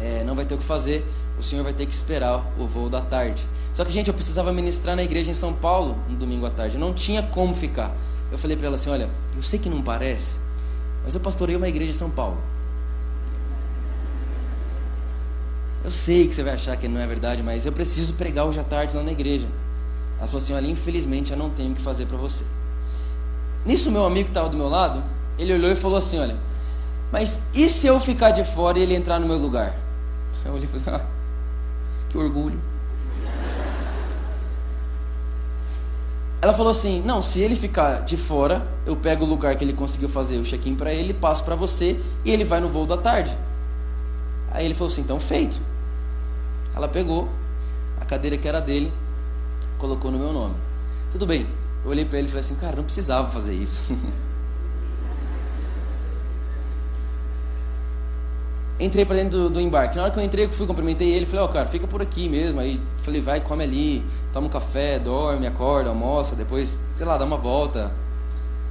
[0.00, 1.04] é, não vai ter o que fazer,
[1.36, 3.44] o senhor vai ter que esperar o voo da tarde.
[3.74, 6.78] Só que, gente, eu precisava ministrar na igreja em São Paulo no domingo à tarde,
[6.78, 7.92] não tinha como ficar.
[8.30, 10.38] Eu falei para ela assim, olha, eu sei que não parece,
[11.02, 12.38] mas eu pastorei uma igreja em São Paulo.
[15.82, 18.60] Eu sei que você vai achar que não é verdade, mas eu preciso pregar hoje
[18.60, 19.48] à tarde lá na igreja.
[20.18, 22.44] Ela falou assim, olha, infelizmente eu não tenho o que fazer para você.
[23.68, 25.04] Nisso, meu amigo que estava do meu lado,
[25.38, 26.34] ele olhou e falou assim: Olha,
[27.12, 29.76] mas e se eu ficar de fora e ele entrar no meu lugar?
[30.42, 31.04] Eu olhei e falei: ah,
[32.08, 32.58] Que orgulho.
[36.40, 39.74] Ela falou assim: Não, se ele ficar de fora, eu pego o lugar que ele
[39.74, 42.96] conseguiu fazer o check-in para ele, passo para você e ele vai no voo da
[42.96, 43.36] tarde.
[44.50, 45.60] Aí ele falou assim: Então, feito.
[46.74, 47.28] Ela pegou
[48.00, 48.90] a cadeira que era dele,
[49.76, 50.54] colocou no meu nome.
[51.12, 51.46] Tudo bem.
[51.84, 53.80] Eu olhei para ele e falei assim, cara, não precisava fazer isso.
[58.80, 59.96] entrei para dentro do, do, embarque.
[59.96, 62.00] Na hora que eu entrei, eu fui, cumprimentei ele, falei, ó, oh, cara, fica por
[62.00, 62.60] aqui mesmo.
[62.60, 67.24] Aí falei, vai, come ali, toma um café, dorme, acorda, almoça, depois, sei lá, dá
[67.24, 67.90] uma volta.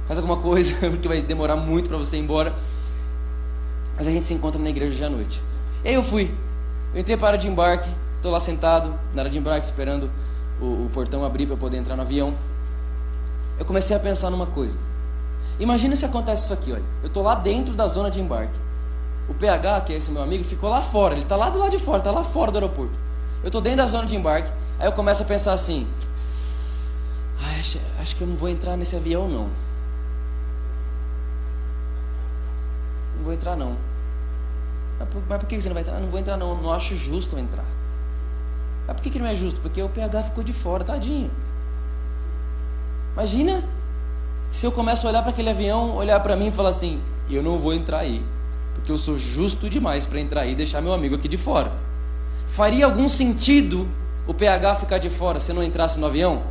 [0.06, 2.54] faz alguma coisa, porque vai demorar muito para você ir embora.
[3.96, 5.42] Mas a gente se encontra na igreja hoje à noite.
[5.84, 6.32] E aí eu fui.
[6.94, 10.10] Eu entrei para a área de embarque, estou lá sentado, na área de embarque, esperando
[10.60, 12.34] o, o portão abrir para eu poder entrar no avião.
[13.58, 14.78] Eu comecei a pensar numa coisa.
[15.58, 16.84] Imagina se acontece isso aqui, olha.
[17.02, 18.58] Eu estou lá dentro da zona de embarque.
[19.28, 21.14] O PH, que é esse meu amigo, ficou lá fora.
[21.14, 22.98] Ele está lá do lado de fora, está lá fora do aeroporto.
[23.42, 24.50] Eu estou dentro da zona de embarque.
[24.78, 25.86] Aí eu começo a pensar assim:
[27.58, 29.48] acho, acho que eu não vou entrar nesse avião, não.
[33.16, 33.76] Não vou entrar, não.
[34.98, 36.00] Mas por, mas por que você não vai entrar?
[36.00, 36.62] Não vou entrar, não.
[36.62, 37.66] Não acho justo eu entrar.
[38.86, 39.60] Mas por que, que não é justo?
[39.60, 41.30] Porque o PH ficou de fora, tadinho.
[43.14, 43.64] Imagina
[44.50, 47.42] se eu começo a olhar para aquele avião, olhar para mim e falar assim: eu
[47.42, 48.22] não vou entrar aí,
[48.74, 51.72] porque eu sou justo demais para entrar aí e deixar meu amigo aqui de fora.
[52.46, 53.86] Faria algum sentido
[54.26, 56.42] o PH ficar de fora se não entrasse no avião?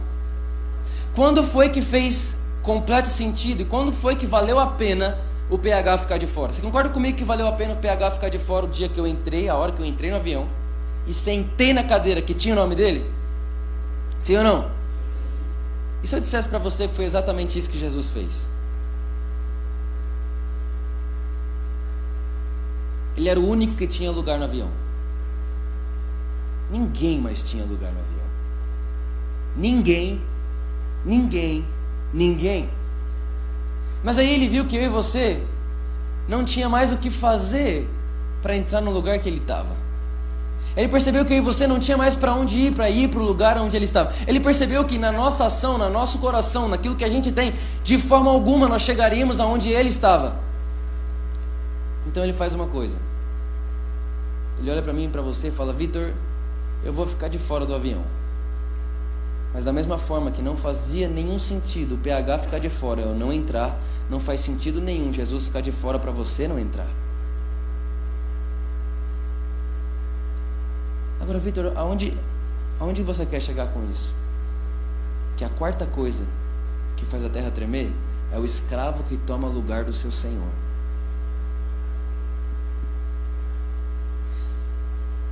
[1.16, 5.18] Quando foi que fez completo sentido e quando foi que valeu a pena
[5.50, 6.54] o PH ficar de fora?
[6.54, 9.00] Você concorda comigo que valeu a pena o PH ficar de fora o dia que
[9.00, 10.48] eu entrei, a hora que eu entrei no avião
[11.08, 13.10] e sentei na cadeira que tinha o nome dele?
[14.22, 14.77] Sim ou não?
[16.08, 18.50] E se eu dissesse para você que foi exatamente isso que Jesus fez?
[23.18, 24.70] Ele era o único que tinha lugar no avião.
[26.72, 28.26] Ninguém mais tinha lugar no avião.
[29.58, 30.22] Ninguém,
[31.04, 31.66] ninguém,
[32.14, 32.70] ninguém.
[34.02, 35.46] Mas aí ele viu que eu e você
[36.26, 37.86] não tinha mais o que fazer
[38.42, 39.76] para entrar no lugar que ele estava.
[40.78, 43.20] Ele percebeu que eu e você não tinha mais para onde ir, para ir para
[43.20, 44.14] o lugar onde ele estava.
[44.28, 47.52] Ele percebeu que na nossa ação, no nosso coração, naquilo que a gente tem,
[47.84, 50.36] de forma alguma nós chegaríamos aonde ele estava.
[52.06, 53.00] Então ele faz uma coisa.
[54.60, 56.14] Ele olha para mim e para você e fala: Vitor,
[56.86, 58.04] eu vou ficar de fora do avião.
[59.56, 63.16] Mas da mesma forma que não fazia nenhum sentido o PH ficar de fora, eu
[63.16, 63.76] não entrar,
[64.12, 66.86] não faz sentido nenhum Jesus ficar de fora para você não entrar.
[71.28, 72.18] Agora, Vitor, aonde,
[72.80, 74.16] aonde você quer chegar com isso?
[75.36, 76.24] Que a quarta coisa
[76.96, 77.92] que faz a terra tremer
[78.32, 80.48] é o escravo que toma lugar do seu senhor.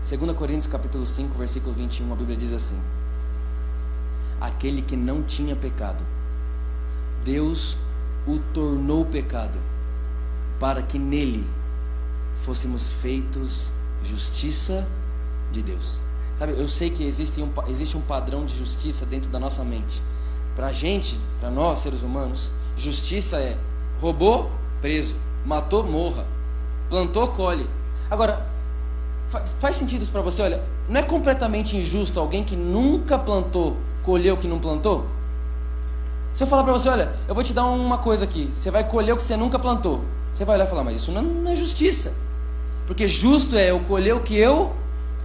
[0.06, 2.78] 2 Coríntios capítulo 5, versículo 21, a Bíblia diz assim:
[4.42, 6.04] Aquele que não tinha pecado,
[7.24, 7.78] Deus
[8.28, 9.58] o tornou pecado,
[10.60, 11.50] para que nele
[12.42, 13.72] fôssemos feitos
[14.04, 14.86] justiça
[15.56, 16.00] de Deus.
[16.36, 20.02] Sabe, eu sei que existe um, existe um padrão de justiça dentro da nossa mente.
[20.56, 23.58] Para a gente, para nós seres humanos, justiça é
[24.00, 25.16] roubou, preso,
[25.46, 26.26] matou, morra,
[26.90, 27.68] plantou, colhe.
[28.10, 28.46] Agora,
[29.30, 30.42] fa faz sentido para você?
[30.42, 35.06] Olha, não é completamente injusto alguém que nunca plantou, colheu o que não plantou?
[36.34, 38.84] Se eu falar para você, olha, eu vou te dar uma coisa aqui, você vai
[38.84, 40.04] colher o que você nunca plantou.
[40.34, 42.14] Você vai olhar e falar, mas isso não é justiça.
[42.86, 44.74] Porque justo é eu colher o que eu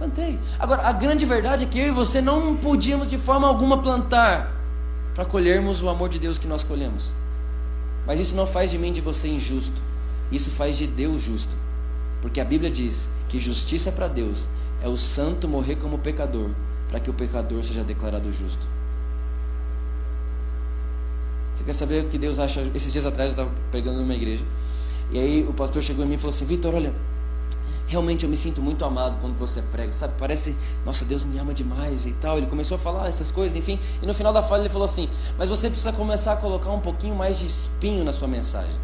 [0.01, 0.39] Plantei.
[0.57, 4.51] Agora, a grande verdade é que eu e você não podíamos de forma alguma plantar
[5.13, 7.13] para colhermos o amor de Deus que nós colhemos.
[8.07, 9.79] Mas isso não faz de mim de você injusto.
[10.31, 11.55] Isso faz de Deus justo.
[12.19, 14.49] Porque a Bíblia diz que justiça para Deus
[14.81, 16.49] é o santo morrer como pecador,
[16.89, 18.65] para que o pecador seja declarado justo.
[21.53, 22.61] Você quer saber o que Deus acha?
[22.73, 24.43] Esses dias atrás eu estava pregando numa igreja.
[25.11, 26.91] E aí o pastor chegou em mim e falou assim: Vitor, olha,
[27.91, 30.13] realmente eu me sinto muito amado quando você prega, sabe?
[30.17, 32.37] Parece, nossa, Deus me ama demais e tal.
[32.37, 33.77] Ele começou a falar essas coisas, enfim.
[34.01, 36.79] E no final da fala ele falou assim: Mas você precisa começar a colocar um
[36.79, 38.79] pouquinho mais de espinho na sua mensagem.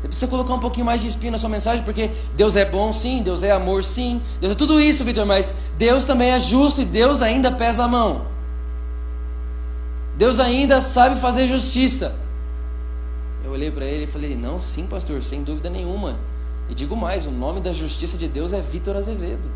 [0.00, 2.92] Você precisa colocar um pouquinho mais de espinho na sua mensagem, porque Deus é bom,
[2.92, 6.82] sim, Deus é amor, sim, Deus é tudo isso, Vitor, mas Deus também é justo
[6.82, 8.26] e Deus ainda pesa a mão.
[10.16, 12.14] Deus ainda sabe fazer justiça.
[13.44, 16.16] Eu olhei para ele e falei: Não, sim, pastor, sem dúvida nenhuma.
[16.68, 19.50] E digo mais, o nome da justiça de Deus é Vitor Azevedo.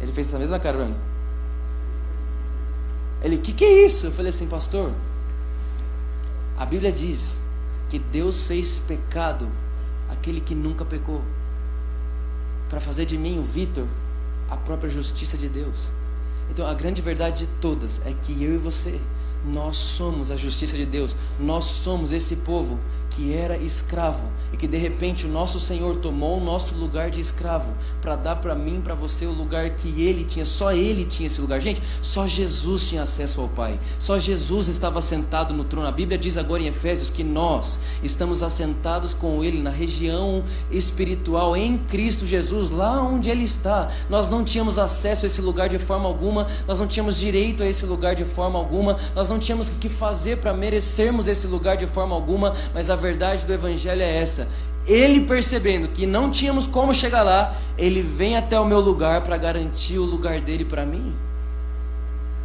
[0.00, 0.96] Ele fez essa mesma cara para mim.
[3.22, 4.06] Ele, o que, que é isso?
[4.06, 4.92] Eu falei assim, pastor.
[6.56, 7.40] A Bíblia diz
[7.88, 9.48] que Deus fez pecado
[10.08, 11.22] aquele que nunca pecou,
[12.68, 13.86] para fazer de mim, o Vitor,
[14.48, 15.92] a própria justiça de Deus.
[16.50, 19.00] Então, a grande verdade de todas é que eu e você,
[19.44, 22.78] nós somos a justiça de Deus, nós somos esse povo
[23.16, 27.18] que era escravo e que de repente o nosso Senhor tomou o nosso lugar de
[27.18, 31.26] escravo para dar para mim, para você o lugar que ele tinha, só ele tinha
[31.26, 31.58] esse lugar.
[31.58, 33.80] Gente, só Jesus tinha acesso ao Pai.
[33.98, 35.88] Só Jesus estava sentado no trono.
[35.88, 41.56] A Bíblia diz agora em Efésios que nós estamos assentados com ele na região espiritual
[41.56, 43.88] em Cristo Jesus, lá onde ele está.
[44.10, 47.66] Nós não tínhamos acesso a esse lugar de forma alguma, nós não tínhamos direito a
[47.66, 51.78] esse lugar de forma alguma, nós não tínhamos o que fazer para merecermos esse lugar
[51.78, 54.48] de forma alguma, mas a verdade do evangelho é essa.
[54.86, 59.36] Ele percebendo que não tínhamos como chegar lá, ele vem até o meu lugar para
[59.36, 61.14] garantir o lugar dele para mim.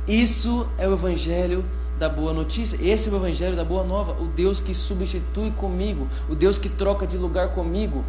[0.08, 1.64] Isso é o evangelho
[2.00, 2.78] da boa notícia.
[2.82, 6.70] Esse é o evangelho da boa nova, o Deus que substitui comigo, o Deus que
[6.70, 8.04] troca de lugar comigo,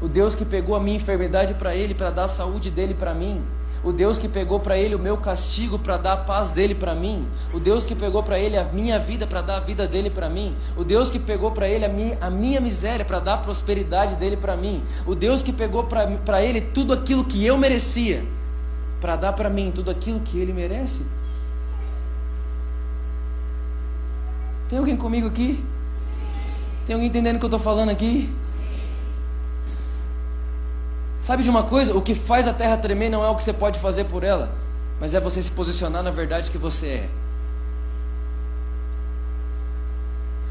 [0.00, 3.14] o Deus que pegou a minha enfermidade para ele para dar a saúde dele para
[3.14, 3.42] mim.
[3.82, 6.94] O Deus que pegou para ele o meu castigo para dar a paz dele para
[6.94, 7.26] mim.
[7.52, 10.28] O Deus que pegou para ele a minha vida para dar a vida dele para
[10.28, 10.54] mim.
[10.76, 14.16] O Deus que pegou para ele a minha, a minha miséria para dar a prosperidade
[14.16, 14.82] dele para mim.
[15.06, 18.22] O Deus que pegou para ele tudo aquilo que eu merecia
[19.00, 21.02] para dar para mim tudo aquilo que ele merece.
[24.68, 25.64] Tem alguém comigo aqui?
[26.84, 28.32] Tem alguém entendendo o que eu estou falando aqui?
[31.20, 31.94] Sabe de uma coisa?
[31.94, 34.50] O que faz a terra tremer não é o que você pode fazer por ela,
[34.98, 37.10] mas é você se posicionar na verdade que você é.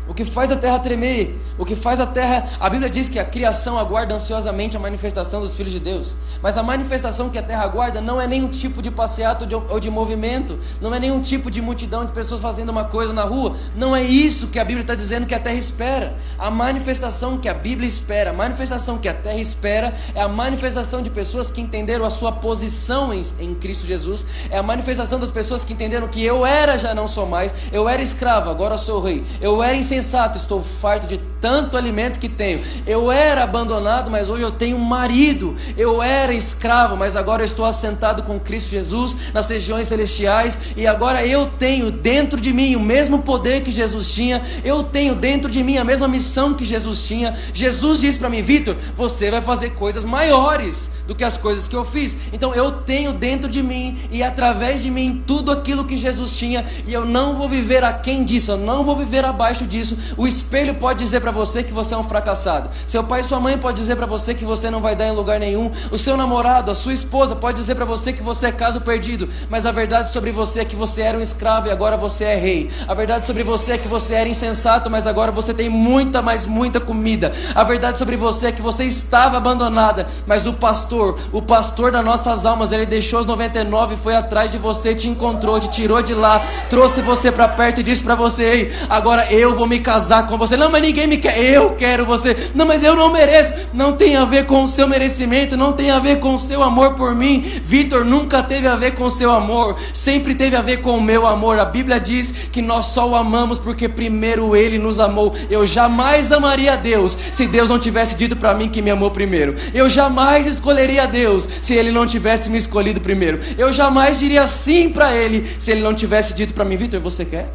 [0.07, 2.45] O que faz a terra tremer, o que faz a terra.
[2.59, 6.13] A Bíblia diz que a criação aguarda ansiosamente a manifestação dos filhos de Deus.
[6.43, 9.89] Mas a manifestação que a terra aguarda não é nenhum tipo de passeato ou de
[9.89, 13.55] movimento, não é nenhum tipo de multidão de pessoas fazendo uma coisa na rua.
[13.77, 16.17] Não é isso que a Bíblia está dizendo que a terra espera.
[16.37, 21.01] A manifestação que a Bíblia espera, a manifestação que a terra espera, é a manifestação
[21.01, 24.25] de pessoas que entenderam a sua posição em, em Cristo Jesus.
[24.49, 27.53] É a manifestação das pessoas que entenderam que eu era, já não sou mais.
[27.71, 29.23] Eu era escravo, agora sou rei.
[29.39, 32.61] Eu era insensato insensato, estou farto de tanto alimento que tenho.
[32.85, 35.55] Eu era abandonado, mas hoje eu tenho um marido.
[35.77, 40.57] Eu era escravo, mas agora eu estou assentado com Cristo Jesus nas regiões celestiais.
[40.75, 44.41] E agora eu tenho dentro de mim o mesmo poder que Jesus tinha.
[44.63, 47.37] Eu tenho dentro de mim a mesma missão que Jesus tinha.
[47.53, 51.75] Jesus disse para mim, Vitor, você vai fazer coisas maiores do que as coisas que
[51.75, 52.17] eu fiz.
[52.33, 56.65] Então eu tenho dentro de mim e através de mim tudo aquilo que Jesus tinha.
[56.85, 59.88] E eu não vou viver aquém disso, eu não vou viver abaixo disso.
[60.17, 62.69] O espelho pode dizer para você que você é um fracassado.
[62.87, 65.11] Seu pai e sua mãe pode dizer para você que você não vai dar em
[65.11, 65.71] lugar nenhum.
[65.91, 69.29] O seu namorado, a sua esposa pode dizer para você que você é caso perdido.
[69.49, 72.35] Mas a verdade sobre você é que você era um escravo e agora você é
[72.35, 72.69] rei.
[72.87, 76.45] A verdade sobre você é que você era insensato, mas agora você tem muita, mas
[76.45, 77.31] muita comida.
[77.55, 82.03] A verdade sobre você é que você estava abandonada, mas o pastor, o pastor das
[82.03, 86.01] nossas almas, ele deixou os 99 e foi atrás de você, te encontrou, te tirou
[86.01, 89.78] de lá, trouxe você para perto e disse para você: Ei, agora eu vou me
[89.79, 90.55] casar com você.
[90.57, 91.37] Não, mas ninguém me quer.
[91.37, 92.35] Eu quero você.
[92.53, 93.53] Não, mas eu não mereço.
[93.73, 95.57] Não tem a ver com o seu merecimento.
[95.57, 97.41] Não tem a ver com o seu amor por mim.
[97.63, 99.77] Vitor nunca teve a ver com o seu amor.
[99.93, 101.59] Sempre teve a ver com o meu amor.
[101.59, 105.33] A Bíblia diz que nós só o amamos porque primeiro Ele nos amou.
[105.49, 109.55] Eu jamais amaria Deus se Deus não tivesse dito para mim que me amou primeiro.
[109.73, 113.39] Eu jamais escolheria Deus se Ele não tivesse me escolhido primeiro.
[113.57, 117.25] Eu jamais diria sim para Ele se Ele não tivesse dito para mim, Vitor, você
[117.25, 117.49] quer?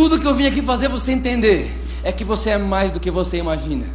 [0.00, 1.70] Tudo que eu vim aqui fazer você entender
[2.02, 3.86] é que você é mais do que você imagina.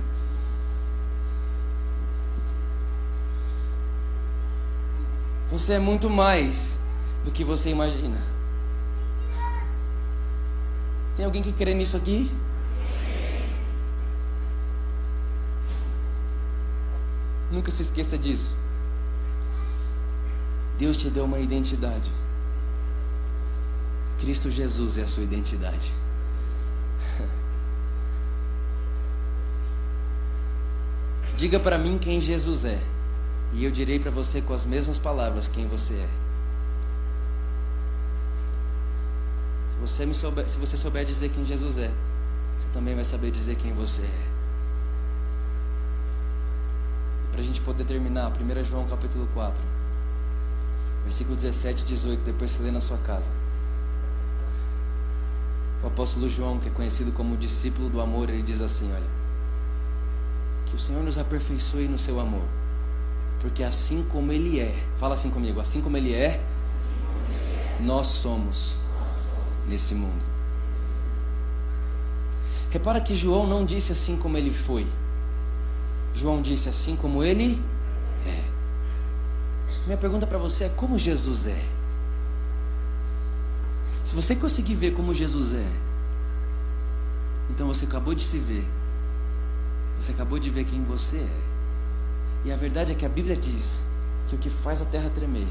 [5.50, 6.80] Você é muito mais
[7.24, 8.24] do que você imagina.
[11.16, 12.32] Tem alguém que crê nisso aqui?
[17.52, 18.56] Nunca se esqueça disso.
[20.78, 22.12] Deus te deu uma identidade.
[24.26, 25.94] Cristo Jesus é a sua identidade.
[31.38, 32.82] Diga para mim quem Jesus é,
[33.54, 36.10] e eu direi para você com as mesmas palavras quem você é.
[39.70, 41.92] Se você, me souber, se você souber dizer quem Jesus é,
[42.58, 44.26] você também vai saber dizer quem você é.
[47.32, 49.64] Para a gente poder terminar, 1 João capítulo 4,
[51.04, 53.45] versículo 17 e 18, depois você lê na sua casa.
[55.84, 59.10] O apóstolo João, que é conhecido como discípulo do amor, ele diz assim: Olha,
[60.66, 62.46] que o Senhor nos aperfeiçoe no seu amor,
[63.40, 66.44] porque assim como Ele é, fala assim comigo, assim como Ele é,
[67.80, 68.76] nós somos
[69.68, 70.24] nesse mundo.
[72.72, 74.86] Repara que João não disse assim como ele foi,
[76.14, 77.62] João disse assim como ele
[78.26, 78.44] é.
[79.86, 81.64] Minha pergunta para você é: como Jesus é?
[84.06, 85.68] Se você conseguir ver como Jesus é,
[87.50, 88.64] então você acabou de se ver.
[90.00, 91.42] Você acabou de ver quem você é.
[92.46, 93.82] E a verdade é que a Bíblia diz
[94.28, 95.48] que o que faz a terra tremer,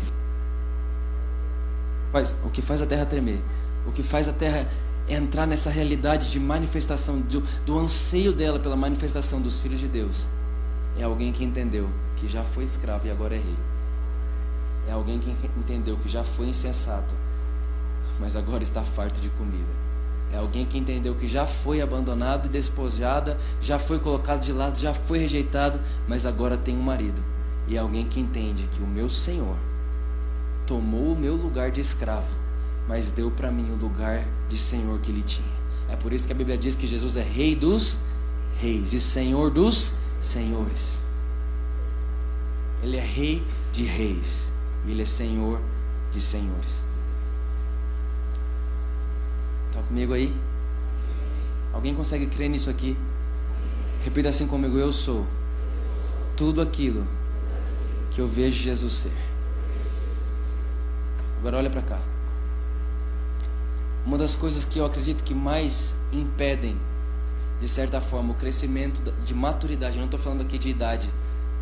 [2.13, 3.41] faz, o que faz a terra tremer,
[3.89, 4.69] o que faz a terra
[5.09, 10.29] entrar nessa realidade de manifestação, do, do anseio dela pela manifestação dos filhos de Deus,
[10.97, 13.57] é alguém que entendeu que já foi escravo e agora é rei.
[14.87, 17.17] É alguém que entendeu que já foi insensato,
[18.21, 19.85] mas agora está farto de comida.
[20.33, 24.79] É alguém que entendeu que já foi abandonado e despojada, já foi colocado de lado,
[24.79, 27.23] já foi rejeitado, mas agora tem um marido.
[27.69, 29.57] E é alguém que entende que o meu Senhor
[30.67, 32.27] tomou o meu lugar de escravo,
[32.89, 35.55] mas deu para mim o lugar de Senhor que ele tinha.
[35.89, 38.01] É por isso que a Bíblia diz que Jesus é Rei dos
[38.61, 41.01] reis e Senhor dos senhores.
[42.83, 43.43] Ele é Rei
[43.73, 44.53] de reis
[44.87, 45.61] e Ele é Senhor
[46.11, 46.85] de senhores.
[49.89, 50.35] Comigo aí?
[51.73, 52.97] Alguém consegue crer nisso aqui?
[54.03, 55.27] Repita assim comigo: Eu sou
[56.37, 57.07] tudo aquilo
[58.11, 59.13] que eu vejo Jesus ser.
[61.39, 62.01] Agora olha para cá.
[64.07, 66.77] Uma das coisas que eu acredito que mais impedem,
[67.59, 71.11] de certa forma, o crescimento de maturidade, eu não estou falando aqui de idade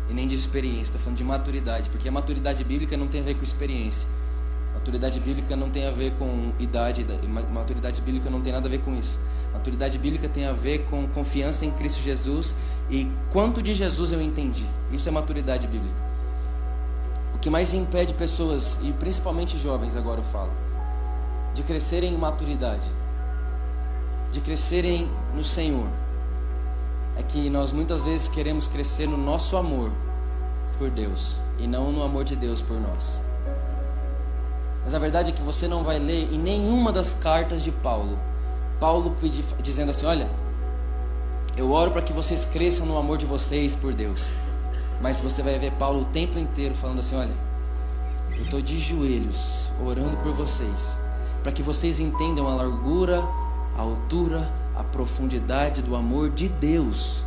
[0.09, 3.23] e nem de experiência, estou falando de maturidade, porque a maturidade bíblica não tem a
[3.23, 4.07] ver com experiência.
[4.83, 7.05] Maturidade bíblica não tem a ver com idade,
[7.49, 9.17] maturidade bíblica não tem nada a ver com isso.
[9.53, 12.53] Maturidade bíblica tem a ver com confiança em Cristo Jesus
[12.89, 14.65] e quanto de Jesus eu entendi.
[14.91, 15.95] Isso é maturidade bíblica.
[17.33, 20.51] O que mais impede pessoas, e principalmente jovens, agora eu falo,
[21.53, 22.91] de crescerem em maturidade,
[24.31, 25.87] de crescerem no Senhor,
[27.15, 29.89] é que nós muitas vezes queremos crescer no nosso amor
[30.77, 33.23] por Deus e não no amor de Deus por nós.
[34.83, 38.19] Mas a verdade é que você não vai ler em nenhuma das cartas de Paulo.
[38.79, 40.29] Paulo pedi, dizendo assim: Olha,
[41.55, 44.21] eu oro para que vocês cresçam no amor de vocês por Deus.
[45.01, 47.33] Mas você vai ver Paulo o tempo inteiro falando assim: Olha,
[48.35, 50.99] eu estou de joelhos orando por vocês,
[51.41, 53.23] para que vocês entendam a largura,
[53.75, 57.23] a altura, a profundidade do amor de Deus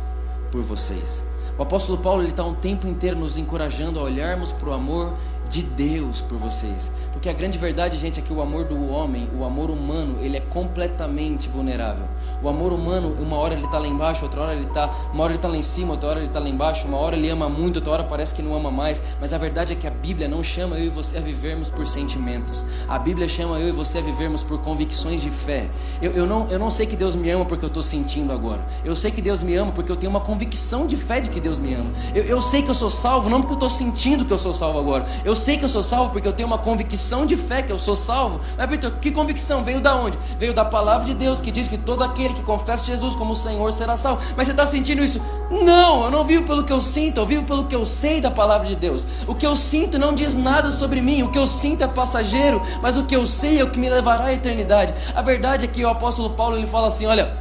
[0.51, 1.23] por vocês.
[1.57, 5.13] O apóstolo Paulo está um tempo inteiro nos encorajando a olharmos para o amor
[5.49, 6.91] de Deus por vocês.
[7.27, 10.37] Porque a grande verdade, gente, é que o amor do homem, o amor humano, ele
[10.37, 12.05] é completamente vulnerável.
[12.41, 15.33] O amor humano, uma hora ele está lá embaixo, outra hora ele está, uma hora
[15.33, 17.49] ele está lá em cima, outra hora ele está lá embaixo, uma hora ele ama
[17.49, 19.01] muito, outra hora parece que não ama mais.
[19.19, 21.85] Mas a verdade é que a Bíblia não chama eu e você a vivermos por
[21.85, 22.65] sentimentos.
[22.87, 25.69] A Bíblia chama eu e você a vivermos por convicções de fé.
[26.01, 28.61] Eu, eu, não, eu não sei que Deus me ama porque eu estou sentindo agora.
[28.85, 31.41] Eu sei que Deus me ama porque eu tenho uma convicção de fé de que
[31.41, 31.91] Deus me ama.
[32.15, 34.53] Eu, eu sei que eu sou salvo não porque eu estou sentindo que eu sou
[34.53, 35.05] salvo agora.
[35.25, 37.79] Eu sei que eu sou salvo porque eu tenho uma convicção de fé que eu
[37.79, 38.39] sou salvo.
[38.57, 38.67] Mas,
[39.01, 39.63] que convicção?
[39.63, 40.17] Veio da onde?
[40.37, 43.71] Veio da palavra de Deus que diz que todo aquele que confessa Jesus como Senhor
[43.71, 44.21] será salvo.
[44.35, 45.21] Mas você está sentindo isso?
[45.49, 48.29] Não, eu não vivo pelo que eu sinto, eu vivo pelo que eu sei da
[48.29, 49.05] palavra de Deus.
[49.25, 52.61] O que eu sinto não diz nada sobre mim, o que eu sinto é passageiro,
[52.81, 54.93] mas o que eu sei é o que me levará à eternidade.
[55.15, 57.37] A verdade é que o apóstolo Paulo ele fala assim: olha,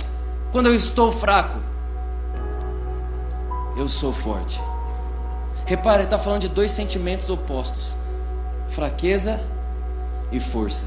[0.53, 1.59] quando eu estou fraco,
[3.77, 4.61] eu sou forte.
[5.67, 7.97] Repara, ele está falando de dois sentimentos opostos:
[8.69, 9.41] fraqueza
[10.31, 10.85] e força.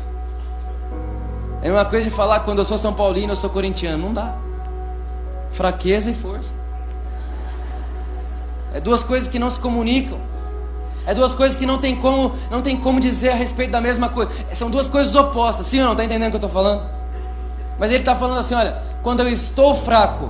[1.62, 4.06] É uma coisa de falar quando eu sou São Paulino, eu sou corintiano.
[4.06, 4.36] Não dá.
[5.52, 6.54] Fraqueza e força.
[8.74, 10.18] É duas coisas que não se comunicam.
[11.06, 14.10] É duas coisas que não tem como, não tem como dizer a respeito da mesma
[14.10, 14.32] coisa.
[14.54, 15.68] São duas coisas opostas.
[15.68, 15.92] Sim ou não?
[15.94, 16.88] Está entendendo o que eu estou falando?
[17.78, 20.30] Mas ele está falando assim: olha, quando eu estou fraco,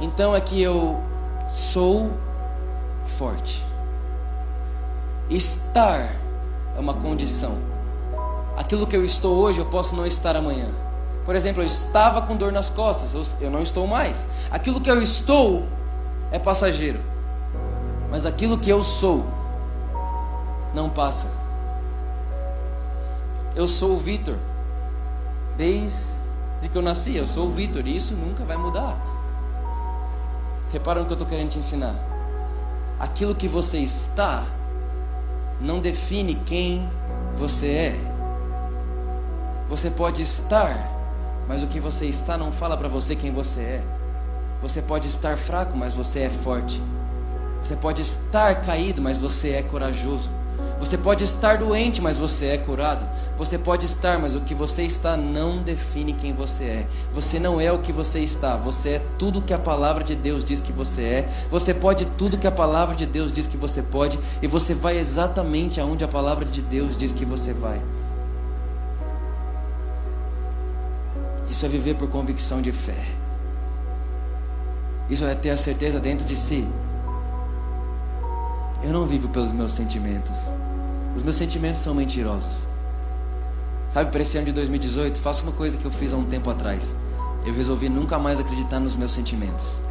[0.00, 1.00] então é que eu
[1.48, 2.10] sou
[3.06, 3.64] forte.
[5.30, 6.10] Estar
[6.76, 7.56] é uma condição.
[8.56, 10.68] Aquilo que eu estou hoje, eu posso não estar amanhã.
[11.24, 14.24] Por exemplo, eu estava com dor nas costas, eu, não estou mais.
[14.50, 15.66] Aquilo que eu estou
[16.30, 17.00] é passageiro.
[18.10, 19.26] Mas aquilo que eu sou
[20.72, 21.26] não passa.
[23.54, 24.36] Eu sou o Vitor.
[25.56, 27.86] Desde que eu nasci, eu sou o Vitor.
[27.86, 28.96] E isso nunca vai mudar.
[30.72, 31.94] Repara no que eu estou querendo te ensinar.
[33.00, 34.46] Aquilo que você está
[35.60, 36.88] não define quem
[37.36, 37.96] você é.
[39.68, 40.90] Você pode estar,
[41.48, 43.82] mas o que você está não fala para você quem você é.
[44.62, 46.80] Você pode estar fraco, mas você é forte.
[47.62, 50.30] Você pode estar caído, mas você é corajoso.
[50.78, 53.06] Você pode estar doente, mas você é curado.
[53.38, 56.86] Você pode estar, mas o que você está não define quem você é.
[57.12, 58.56] Você não é o que você está.
[58.56, 61.28] Você é tudo que a palavra de Deus diz que você é.
[61.50, 64.18] Você pode tudo que a palavra de Deus diz que você pode.
[64.40, 67.80] E você vai exatamente aonde a palavra de Deus diz que você vai.
[71.50, 73.04] Isso é viver por convicção de fé.
[75.08, 76.66] Isso é ter a certeza dentro de si.
[78.86, 80.52] Eu não vivo pelos meus sentimentos.
[81.16, 82.68] Os meus sentimentos são mentirosos.
[83.90, 86.48] Sabe, para esse ano de 2018, faça uma coisa que eu fiz há um tempo
[86.48, 86.94] atrás.
[87.44, 89.82] Eu resolvi nunca mais acreditar nos meus sentimentos.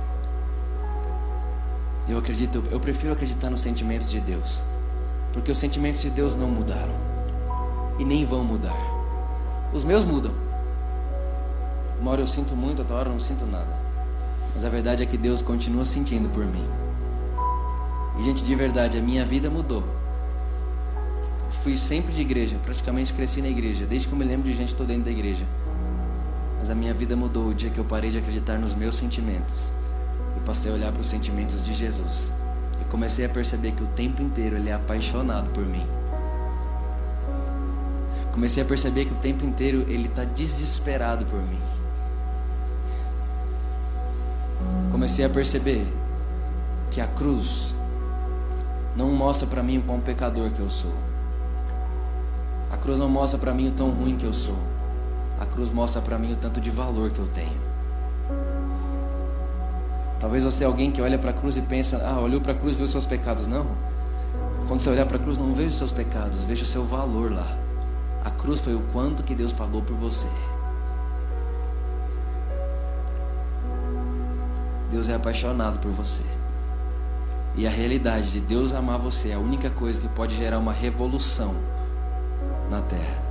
[2.08, 4.64] Eu acredito, eu prefiro acreditar nos sentimentos de Deus.
[5.34, 6.96] Porque os sentimentos de Deus não mudaram.
[8.00, 8.78] E nem vão mudar.
[9.74, 10.32] Os meus mudam.
[12.00, 13.78] Uma hora eu sinto muito, outra hora eu não sinto nada.
[14.56, 16.66] Mas a verdade é que Deus continua sentindo por mim.
[18.18, 19.84] E, gente, de verdade, a minha vida mudou.
[21.64, 23.86] fui sempre de igreja, praticamente cresci na igreja.
[23.86, 25.46] Desde que eu me lembro de gente, estou dentro da igreja.
[26.60, 29.72] Mas a minha vida mudou o dia que eu parei de acreditar nos meus sentimentos.
[30.38, 32.32] E passei a olhar para os sentimentos de Jesus.
[32.82, 35.86] E comecei a perceber que o tempo inteiro Ele é apaixonado por mim.
[38.32, 41.62] Comecei a perceber que o tempo inteiro Ele está desesperado por mim.
[44.92, 45.86] Comecei a perceber
[46.90, 47.75] que a cruz
[48.96, 50.94] não mostra para mim o quão pecador que eu sou.
[52.72, 54.58] A cruz não mostra para mim o tão ruim que eu sou.
[55.40, 57.66] A cruz mostra para mim o tanto de valor que eu tenho.
[60.20, 62.56] Talvez você é alguém que olha para a cruz e pensa: "Ah, olhou para a
[62.56, 63.48] cruz viu seus pecados".
[63.48, 63.66] Não.
[64.68, 67.32] Quando você olhar para a cruz, não veja os seus pecados, veja o seu valor
[67.32, 67.58] lá.
[68.24, 70.28] A cruz foi o quanto que Deus pagou por você.
[74.90, 76.24] Deus é apaixonado por você.
[77.58, 80.74] E a realidade de Deus amar você é a única coisa que pode gerar uma
[80.74, 81.56] revolução
[82.70, 83.24] na terra.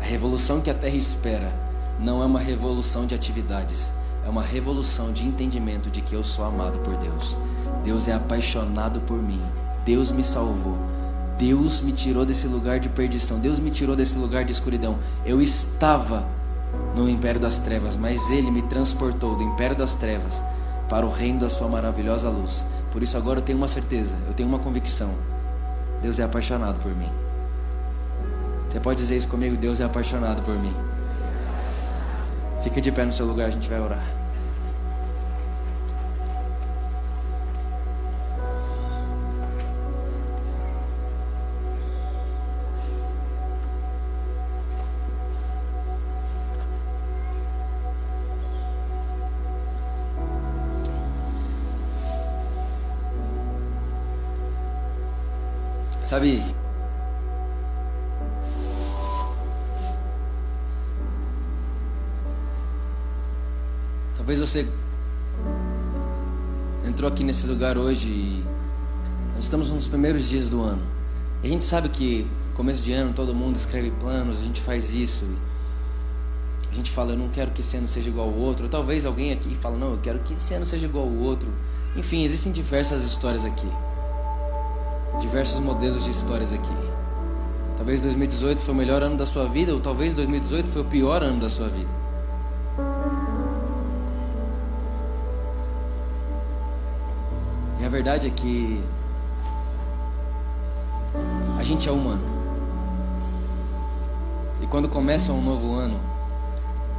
[0.00, 1.52] A revolução que a terra espera
[2.00, 3.92] não é uma revolução de atividades,
[4.26, 7.36] é uma revolução de entendimento de que eu sou amado por Deus.
[7.84, 9.40] Deus é apaixonado por mim.
[9.84, 10.76] Deus me salvou.
[11.38, 13.38] Deus me tirou desse lugar de perdição.
[13.38, 14.98] Deus me tirou desse lugar de escuridão.
[15.24, 16.26] Eu estava
[16.96, 20.42] no império das trevas, mas Ele me transportou do império das trevas
[20.92, 22.66] para o reino da sua maravilhosa luz.
[22.90, 25.14] Por isso agora eu tenho uma certeza, eu tenho uma convicção.
[26.02, 27.08] Deus é apaixonado por mim.
[28.68, 29.56] Você pode dizer isso comigo?
[29.56, 30.74] Deus é apaixonado por mim.
[32.62, 34.04] Fica de pé no seu lugar, a gente vai orar.
[56.12, 56.42] Sabe?
[64.14, 64.68] Talvez você
[66.86, 68.44] entrou aqui nesse lugar hoje e
[69.32, 70.82] nós estamos nos primeiros dias do ano.
[71.42, 74.92] E a gente sabe que começo de ano todo mundo escreve planos, a gente faz
[74.92, 75.24] isso.
[76.70, 78.64] A gente fala, eu não quero que esse ano seja igual ao outro.
[78.64, 81.48] Ou talvez alguém aqui fala, não, eu quero que esse ano seja igual ao outro.
[81.96, 83.68] Enfim, existem diversas histórias aqui
[85.20, 86.72] diversos modelos de histórias aqui.
[87.76, 91.22] Talvez 2018 foi o melhor ano da sua vida, ou talvez 2018 foi o pior
[91.22, 91.90] ano da sua vida.
[97.80, 98.82] E a verdade é que
[101.58, 102.22] a gente é humano.
[104.60, 105.98] E quando começa um novo ano,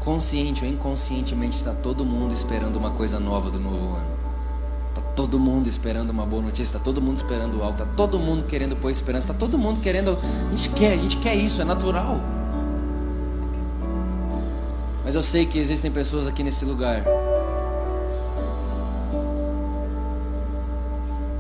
[0.04, 4.13] consciente ou inconscientemente está todo mundo esperando uma coisa nova do novo ano
[5.16, 8.76] todo mundo esperando uma boa notícia, está todo mundo esperando algo, está todo mundo querendo
[8.76, 10.18] pôr esperança, está todo mundo querendo.
[10.48, 12.20] A gente quer, a gente quer isso, é natural.
[15.04, 17.04] Mas eu sei que existem pessoas aqui nesse lugar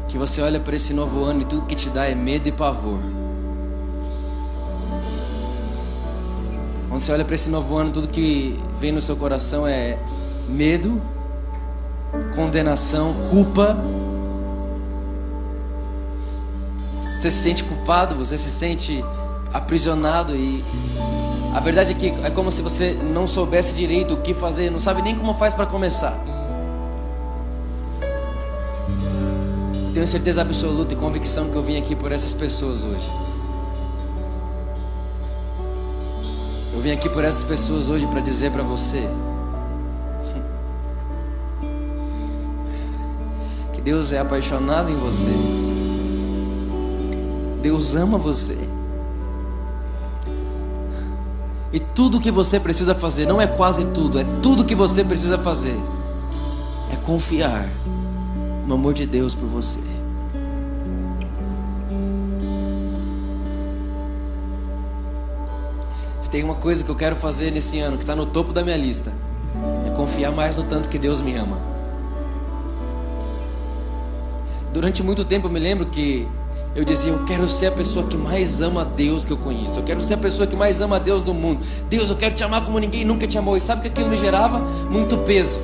[0.07, 2.51] que você olha para esse novo ano e tudo que te dá é medo e
[2.51, 2.99] pavor.
[6.87, 9.97] Quando você olha para esse novo ano, tudo que vem no seu coração é
[10.47, 11.01] medo
[12.35, 13.77] condenação, culpa.
[17.19, 19.03] Você se sente culpado, você se sente
[19.53, 20.63] aprisionado e
[21.53, 24.79] a verdade é que é como se você não soubesse direito o que fazer, não
[24.79, 26.19] sabe nem como faz para começar.
[29.85, 33.09] Eu tenho certeza absoluta e convicção que eu vim aqui por essas pessoas hoje.
[36.73, 39.07] Eu vim aqui por essas pessoas hoje para dizer para você
[43.83, 45.31] Deus é apaixonado em você.
[47.61, 48.57] Deus ama você.
[51.71, 55.37] E tudo que você precisa fazer, não é quase tudo, é tudo que você precisa
[55.39, 55.75] fazer,
[56.91, 57.67] é confiar
[58.67, 59.93] no amor de Deus por você.
[66.33, 68.75] tem uma coisa que eu quero fazer nesse ano, que está no topo da minha
[68.75, 69.13] lista,
[69.85, 71.72] é confiar mais no tanto que Deus me ama.
[74.73, 76.27] Durante muito tempo eu me lembro que
[76.75, 79.79] eu dizia, eu quero ser a pessoa que mais ama a Deus que eu conheço.
[79.79, 81.63] Eu quero ser a pessoa que mais ama a Deus do mundo.
[81.87, 83.55] Deus, eu quero te amar como ninguém nunca te amou.
[83.55, 84.57] E sabe que aquilo me gerava?
[84.89, 85.59] Muito peso.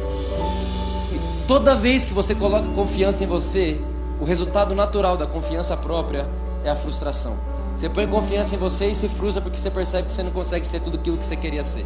[1.12, 3.82] E toda vez que você coloca confiança em você,
[4.20, 6.28] o resultado natural da confiança própria
[6.64, 7.36] é a frustração.
[7.76, 10.68] Você põe confiança em você e se frustra porque você percebe que você não consegue
[10.68, 11.86] ser tudo aquilo que você queria ser.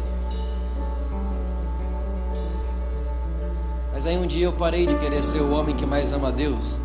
[3.90, 6.30] Mas aí um dia eu parei de querer ser o homem que mais ama a
[6.30, 6.83] Deus.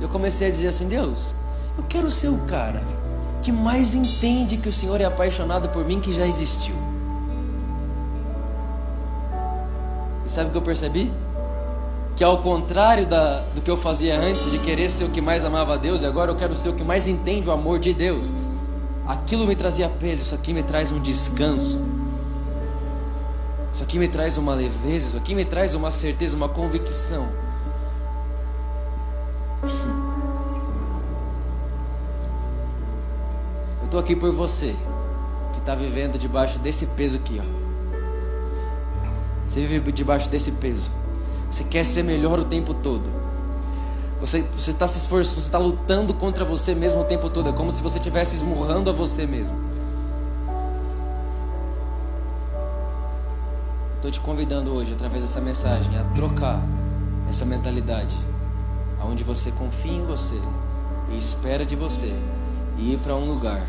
[0.00, 1.34] Eu comecei a dizer assim: Deus,
[1.76, 2.82] eu quero ser o cara
[3.40, 6.74] que mais entende que o Senhor é apaixonado por mim que já existiu.
[10.26, 11.12] E sabe o que eu percebi?
[12.16, 15.44] Que ao contrário da, do que eu fazia antes de querer ser o que mais
[15.44, 17.94] amava a Deus, e agora eu quero ser o que mais entende o amor de
[17.94, 18.26] Deus.
[19.06, 21.80] Aquilo me trazia peso, isso aqui me traz um descanso.
[23.72, 27.28] Isso aqui me traz uma leveza, isso aqui me traz uma certeza, uma convicção.
[33.80, 34.76] Eu estou aqui por você
[35.52, 37.44] que está vivendo debaixo desse peso aqui, ó.
[39.48, 40.90] Você vive debaixo desse peso.
[41.50, 43.10] Você quer ser melhor o tempo todo.
[44.20, 47.48] Você está se esforçando, você está lutando contra você mesmo o tempo todo.
[47.48, 49.56] É como se você estivesse esmurrando a você mesmo.
[53.94, 56.62] Estou te convidando hoje, através dessa mensagem, a trocar
[57.28, 58.16] essa mentalidade,
[59.00, 60.40] aonde você confia em você
[61.10, 62.12] e espera de você
[62.76, 63.66] e ir para um lugar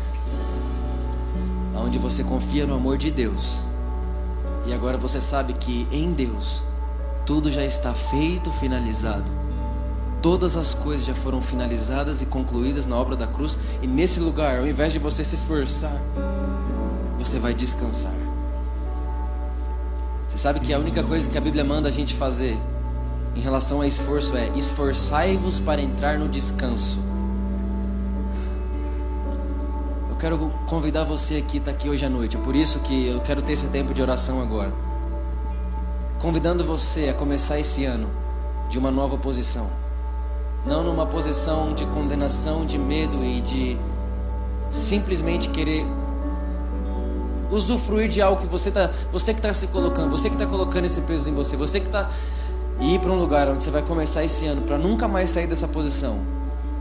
[1.74, 3.62] onde você confia no amor de Deus.
[4.66, 6.62] E agora você sabe que em Deus
[7.24, 9.30] tudo já está feito, finalizado.
[10.20, 14.58] Todas as coisas já foram finalizadas e concluídas na obra da cruz, e nesse lugar,
[14.58, 15.96] ao invés de você se esforçar,
[17.18, 18.12] você vai descansar.
[20.28, 22.58] Você sabe que a única coisa que a Bíblia manda a gente fazer
[23.34, 27.10] em relação a esforço é: esforçai-vos para entrar no descanso
[30.20, 32.36] quero convidar você aqui, está aqui hoje à noite.
[32.36, 34.70] É por isso que eu quero ter esse tempo de oração agora.
[36.20, 38.08] Convidando você a começar esse ano
[38.68, 39.70] de uma nova posição.
[40.66, 43.78] Não numa posição de condenação, de medo e de
[44.70, 45.86] simplesmente querer
[47.50, 50.84] usufruir de algo que você está, você que está se colocando, você que está colocando
[50.84, 52.10] esse peso em você, você que está
[52.80, 55.46] e ir para um lugar onde você vai começar esse ano para nunca mais sair
[55.46, 56.18] dessa posição,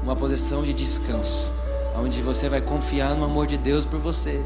[0.04, 1.60] uma posição de descanso
[2.00, 4.42] onde você vai confiar no amor de Deus por você,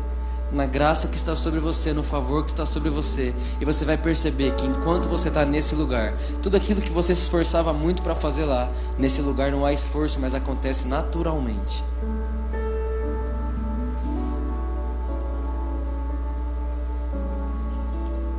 [0.51, 3.97] na graça que está sobre você, no favor que está sobre você, e você vai
[3.97, 8.16] perceber que enquanto você está nesse lugar, tudo aquilo que você se esforçava muito para
[8.16, 11.84] fazer lá, nesse lugar não há esforço, mas acontece naturalmente.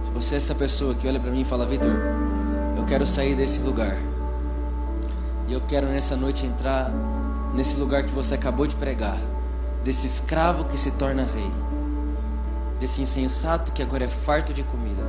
[0.05, 1.91] Se você é essa pessoa que olha para mim e fala, Vitor,
[2.85, 3.97] eu quero sair desse lugar.
[5.49, 6.93] E eu quero nessa noite entrar
[7.55, 9.16] nesse lugar que você acabou de pregar,
[9.82, 11.51] desse escravo que se torna rei,
[12.78, 15.03] desse insensato que agora é farto de comida,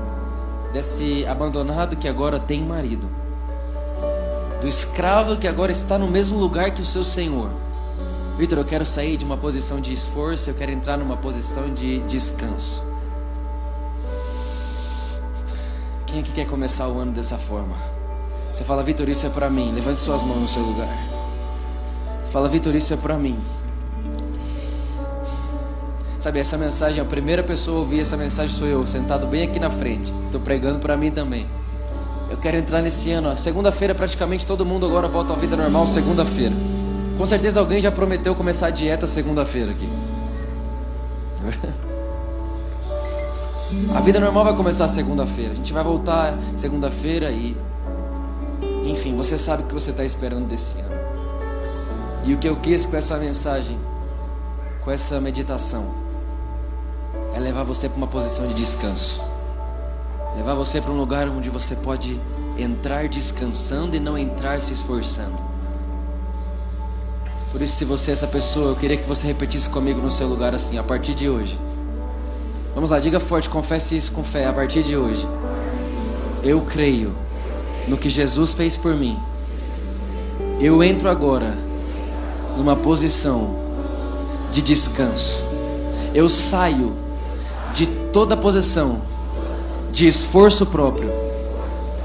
[0.72, 3.10] desse abandonado que agora tem marido,
[4.62, 7.50] do escravo que agora está no mesmo lugar que o seu senhor.
[8.38, 12.00] Vitor, eu quero sair de uma posição de esforço, eu quero entrar numa posição de
[12.04, 12.82] descanso.
[16.16, 17.76] Quem é que quer começar o ano dessa forma?
[18.50, 19.74] Você fala, Vitor, isso é para mim.
[19.74, 20.88] Levante suas mãos no seu lugar.
[22.32, 23.38] Fala, Vitor, isso é para mim.
[26.18, 29.60] Sabe, essa mensagem, a primeira pessoa a ouvir essa mensagem sou eu, sentado bem aqui
[29.60, 30.14] na frente.
[30.28, 31.46] Estou pregando para mim também.
[32.30, 33.38] Eu quero entrar nesse ano.
[33.38, 35.86] Segunda-feira, praticamente todo mundo agora volta à vida normal.
[35.86, 36.56] Segunda-feira.
[37.18, 39.90] Com certeza alguém já prometeu começar a dieta segunda-feira aqui.
[43.96, 45.52] A vida normal vai começar segunda-feira.
[45.52, 47.56] A gente vai voltar segunda-feira e.
[48.86, 50.96] Enfim, você sabe o que você está esperando desse ano.
[52.24, 53.78] E o que eu quis com essa mensagem,
[54.82, 55.94] com essa meditação,
[57.34, 59.22] é levar você para uma posição de descanso.
[60.36, 62.20] Levar você para um lugar onde você pode
[62.58, 65.38] entrar descansando e não entrar se esforçando.
[67.52, 70.28] Por isso, se você é essa pessoa, eu queria que você repetisse comigo no seu
[70.28, 71.58] lugar assim, a partir de hoje.
[72.76, 74.46] Vamos lá, diga forte, confesse isso com fé.
[74.48, 75.26] A partir de hoje,
[76.44, 77.16] eu creio
[77.88, 79.18] no que Jesus fez por mim.
[80.60, 81.58] Eu entro agora
[82.58, 83.56] numa posição
[84.52, 85.42] de descanso.
[86.14, 86.94] Eu saio
[87.74, 89.02] de toda posição
[89.92, 91.10] de esforço próprio,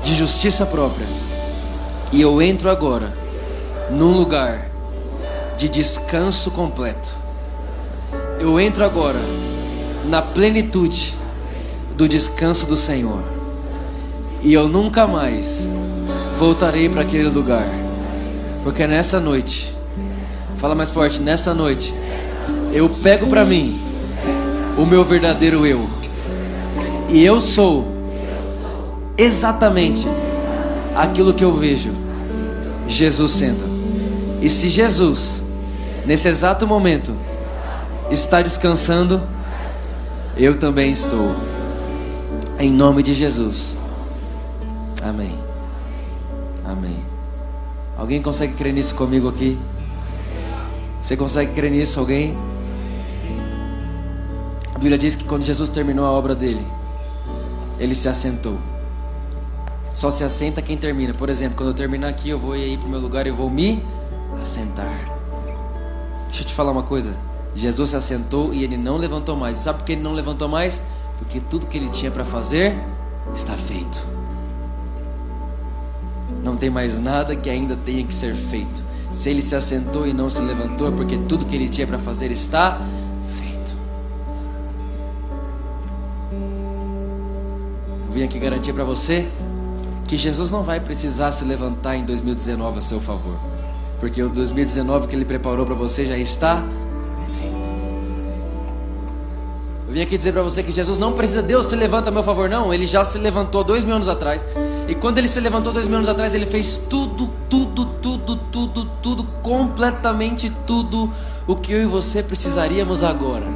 [0.04, 1.06] de justiça própria,
[2.12, 3.12] e eu entro agora
[3.90, 4.70] num lugar
[5.56, 7.12] de descanso completo.
[8.38, 9.18] Eu entro agora
[10.10, 11.14] na plenitude
[11.96, 13.22] do descanso do Senhor.
[14.42, 15.68] E eu nunca mais
[16.38, 17.66] voltarei para aquele lugar.
[18.64, 19.74] Porque nessa noite,
[20.56, 21.94] fala mais forte, nessa noite,
[22.72, 23.80] eu pego para mim
[24.76, 25.88] o meu verdadeiro eu.
[27.08, 27.86] E eu sou
[29.16, 30.08] exatamente
[30.94, 31.92] aquilo que eu vejo
[32.88, 33.70] Jesus sendo.
[34.42, 35.42] E se Jesus,
[36.04, 37.14] nesse exato momento,
[38.10, 39.22] está descansando,
[40.40, 41.36] eu também estou.
[42.58, 43.76] Em nome de Jesus.
[45.02, 45.38] Amém.
[46.64, 46.96] Amém.
[47.96, 49.58] Alguém consegue crer nisso comigo aqui?
[51.02, 52.00] Você consegue crer nisso?
[52.00, 52.36] Alguém?
[54.74, 56.66] A Bíblia diz que quando Jesus terminou a obra dele,
[57.78, 58.58] ele se assentou.
[59.92, 61.12] Só se assenta quem termina.
[61.12, 63.50] Por exemplo, quando eu terminar aqui, eu vou ir para o meu lugar e vou
[63.50, 63.82] me
[64.40, 65.10] assentar.
[66.28, 67.14] Deixa eu te falar uma coisa.
[67.54, 69.58] Jesus se assentou e ele não levantou mais.
[69.58, 70.80] Sabe por que ele não levantou mais?
[71.18, 72.78] Porque tudo que ele tinha para fazer
[73.34, 74.04] está feito.
[76.42, 78.82] Não tem mais nada que ainda tenha que ser feito.
[79.10, 81.98] Se ele se assentou e não se levantou, é porque tudo que ele tinha para
[81.98, 82.80] fazer está
[83.36, 83.74] feito.
[88.06, 89.28] Eu vim aqui garantir para você
[90.06, 93.38] que Jesus não vai precisar se levantar em 2019 a seu favor,
[93.98, 96.64] porque o 2019 que ele preparou para você já está
[99.90, 102.22] Eu vim aqui dizer para você que Jesus não precisa, Deus se levanta a meu
[102.22, 102.72] favor, não.
[102.72, 104.46] Ele já se levantou dois mil anos atrás.
[104.86, 108.84] E quando ele se levantou dois mil anos atrás, ele fez tudo, tudo, tudo, tudo,
[109.02, 111.12] tudo, completamente tudo
[111.44, 113.46] o que eu e você precisaríamos agora.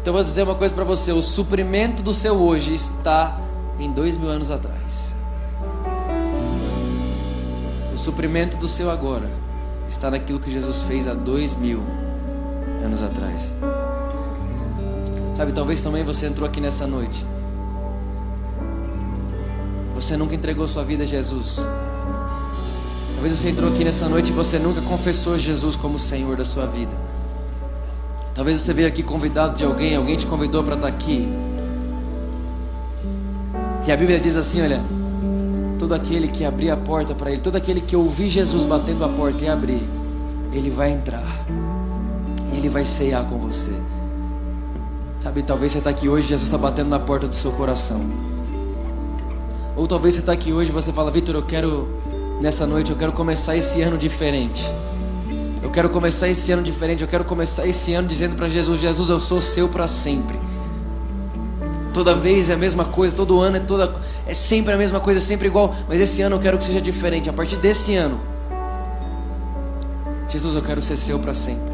[0.00, 3.38] Então eu vou dizer uma coisa para você: o suprimento do seu hoje está
[3.78, 5.14] em dois mil anos atrás.
[7.92, 9.30] O suprimento do seu agora
[9.86, 11.82] está naquilo que Jesus fez há dois mil
[12.82, 13.52] anos atrás.
[15.42, 17.26] Sabe, talvez também você entrou aqui nessa noite.
[19.92, 21.56] Você nunca entregou sua vida a Jesus.
[23.14, 26.64] Talvez você entrou aqui nessa noite e você nunca confessou Jesus como Senhor da sua
[26.66, 26.92] vida.
[28.36, 31.28] Talvez você veio aqui convidado de alguém, alguém te convidou para estar aqui.
[33.84, 34.80] E a Bíblia diz assim: olha,
[35.76, 39.08] todo aquele que abrir a porta para ele, todo aquele que ouvir Jesus batendo a
[39.08, 39.82] porta e abrir,
[40.52, 41.26] ele vai entrar.
[42.56, 43.72] Ele vai ceiar com você.
[45.22, 48.04] Sabe, talvez você está aqui hoje, Jesus está batendo na porta do seu coração.
[49.76, 51.88] Ou talvez você está aqui hoje e você fala, Vitor, eu quero,
[52.40, 54.68] nessa noite, eu quero começar esse ano diferente.
[55.62, 57.02] Eu quero começar esse ano diferente.
[57.02, 60.40] Eu quero começar esse ano dizendo para Jesus: Jesus, eu sou seu para sempre.
[61.94, 63.94] Toda vez é a mesma coisa, todo ano é toda
[64.26, 66.80] é sempre a mesma coisa, é sempre igual, mas esse ano eu quero que seja
[66.80, 67.30] diferente.
[67.30, 68.20] A partir desse ano,
[70.26, 71.72] Jesus, eu quero ser seu para sempre.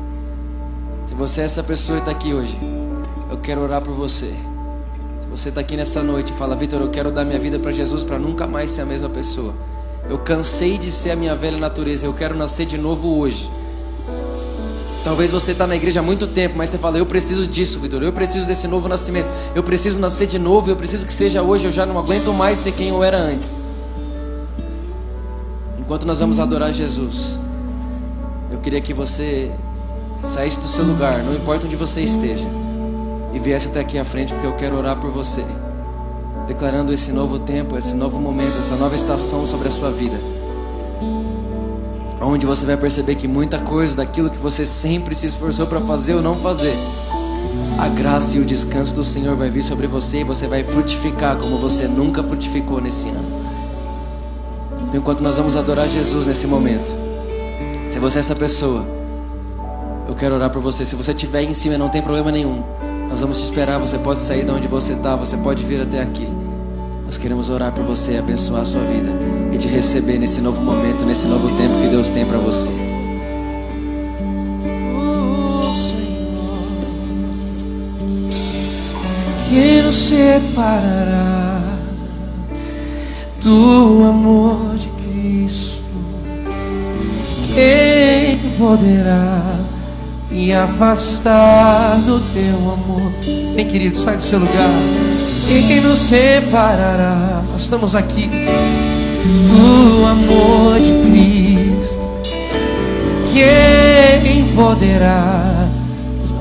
[1.07, 2.59] Se você é essa pessoa e está aqui hoje,
[3.31, 4.33] eu quero orar por você.
[5.18, 7.70] Se você está aqui nessa noite e fala, Vitor, eu quero dar minha vida para
[7.70, 9.55] Jesus para nunca mais ser a mesma pessoa.
[10.09, 13.51] Eu cansei de ser a minha velha natureza, eu quero nascer de novo hoje.
[15.05, 18.03] Talvez você está na igreja há muito tempo, mas você fala, eu preciso disso, Vitor,
[18.03, 21.66] eu preciso desse novo nascimento, eu preciso nascer de novo, eu preciso que seja hoje,
[21.66, 23.53] eu já não aguento mais ser quem eu era antes.
[25.79, 27.39] Enquanto nós vamos adorar Jesus,
[28.51, 29.53] eu queria que você
[30.22, 32.47] saísse do seu lugar, não importa onde você esteja
[33.33, 35.45] e viesse até aqui à frente, porque eu quero orar por você,
[36.47, 40.18] declarando esse novo tempo, esse novo momento, essa nova estação sobre a sua vida.
[42.20, 46.14] Onde você vai perceber que muita coisa daquilo que você sempre se esforçou para fazer
[46.14, 46.74] ou não fazer,
[47.79, 51.37] a graça e o descanso do Senhor vai vir sobre você e você vai frutificar
[51.37, 53.39] como você nunca frutificou nesse ano.
[54.89, 56.91] Então, enquanto nós vamos adorar Jesus nesse momento,
[57.89, 58.85] se você é essa pessoa,
[60.09, 60.85] eu quero orar por você.
[60.85, 62.64] Se você estiver em cima, não tem problema nenhum.
[63.09, 63.78] Nós vamos te esperar.
[63.78, 66.28] Você pode sair de onde você está, você pode vir até aqui.
[67.04, 69.11] Nós queremos orar por você, abençoar a sua vida
[69.50, 72.70] e te receber nesse novo momento, nesse novo tempo que Deus tem para você.
[74.94, 76.59] Oh, Senhor,
[79.48, 81.62] que nos separará
[83.42, 85.82] do amor de Cristo?
[87.54, 89.67] Quem poderá?
[90.31, 93.12] Me afastar do teu amor.
[93.55, 94.70] Vem, querido, sai do seu lugar.
[95.47, 97.43] Quem nos separará?
[97.51, 98.29] Nós estamos aqui
[99.24, 101.99] do amor de Cristo.
[103.33, 105.66] Quem poderá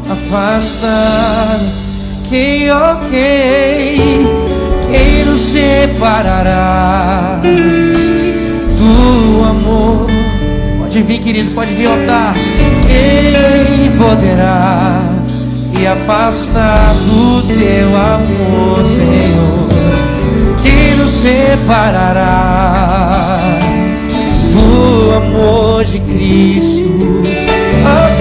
[0.09, 1.59] afastar?
[2.29, 2.67] Quem,
[3.09, 4.27] quem,
[4.91, 7.41] quem nos separará
[10.87, 12.33] Pode vir, querido, pode vir, altar.
[12.87, 15.01] Quem poderá
[15.77, 19.67] e afastar do teu amor, Senhor,
[20.63, 22.39] que nos separará
[24.53, 27.21] do amor de Cristo.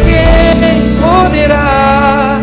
[0.05, 2.41] Quem poderá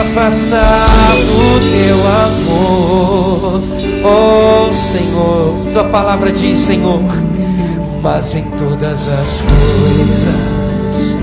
[0.00, 3.60] afastar do teu amor?
[4.04, 7.00] Oh Senhor, tua palavra diz, Senhor,
[8.02, 11.16] mas em todas as coisas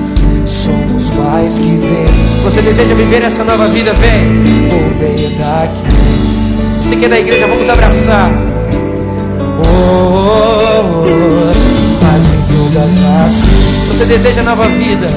[0.46, 2.44] somos mais que vencedores.
[2.44, 3.92] Você deseja viver essa nova vida?
[3.94, 5.84] Vem por meio daqui.
[6.82, 8.32] Você que é da igreja, vamos abraçar.
[9.60, 11.54] Oh, oh, oh,
[12.02, 12.94] mas em todas
[13.26, 13.88] as coisas.
[13.90, 15.08] Você deseja nova vida?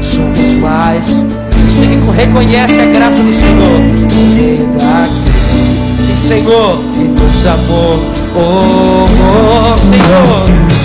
[0.00, 1.22] Somos mais.
[1.68, 6.16] Você que reconhece a graça do Senhor por meio daqui.
[6.16, 8.02] Senhor, e nos amou.
[8.34, 10.81] Oh, oh, Senhor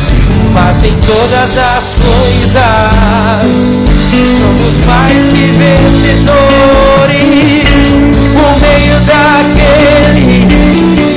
[0.58, 2.62] fazem todas as coisas.
[4.26, 6.18] Somos mais que vencedores
[8.34, 10.48] por meio daquele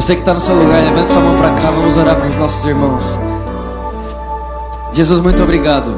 [0.09, 2.35] Você que está no seu lugar, levanta sua mão para cá, vamos orar para os
[2.35, 3.19] nossos irmãos.
[4.91, 5.95] Jesus, muito obrigado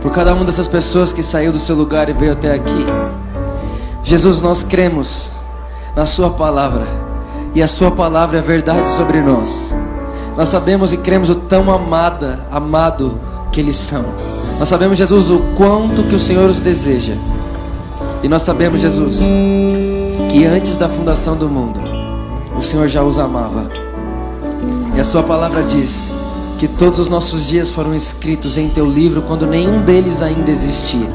[0.00, 2.86] por cada uma dessas pessoas que saiu do seu lugar e veio até aqui.
[4.02, 5.30] Jesus, nós cremos
[5.94, 6.86] na Sua palavra
[7.54, 9.76] e a Sua palavra é verdade sobre nós.
[10.34, 13.20] Nós sabemos e cremos o tão amada, amado
[13.52, 14.06] que eles são.
[14.58, 17.18] Nós sabemos, Jesus, o quanto que o Senhor os deseja.
[18.22, 19.20] E nós sabemos, Jesus,
[20.30, 21.81] que antes da fundação do mundo,
[22.62, 23.68] o Senhor já os amava.
[24.94, 26.12] E a Sua palavra diz
[26.58, 31.10] que todos os nossos dias foram escritos em Teu livro quando nenhum deles ainda existia.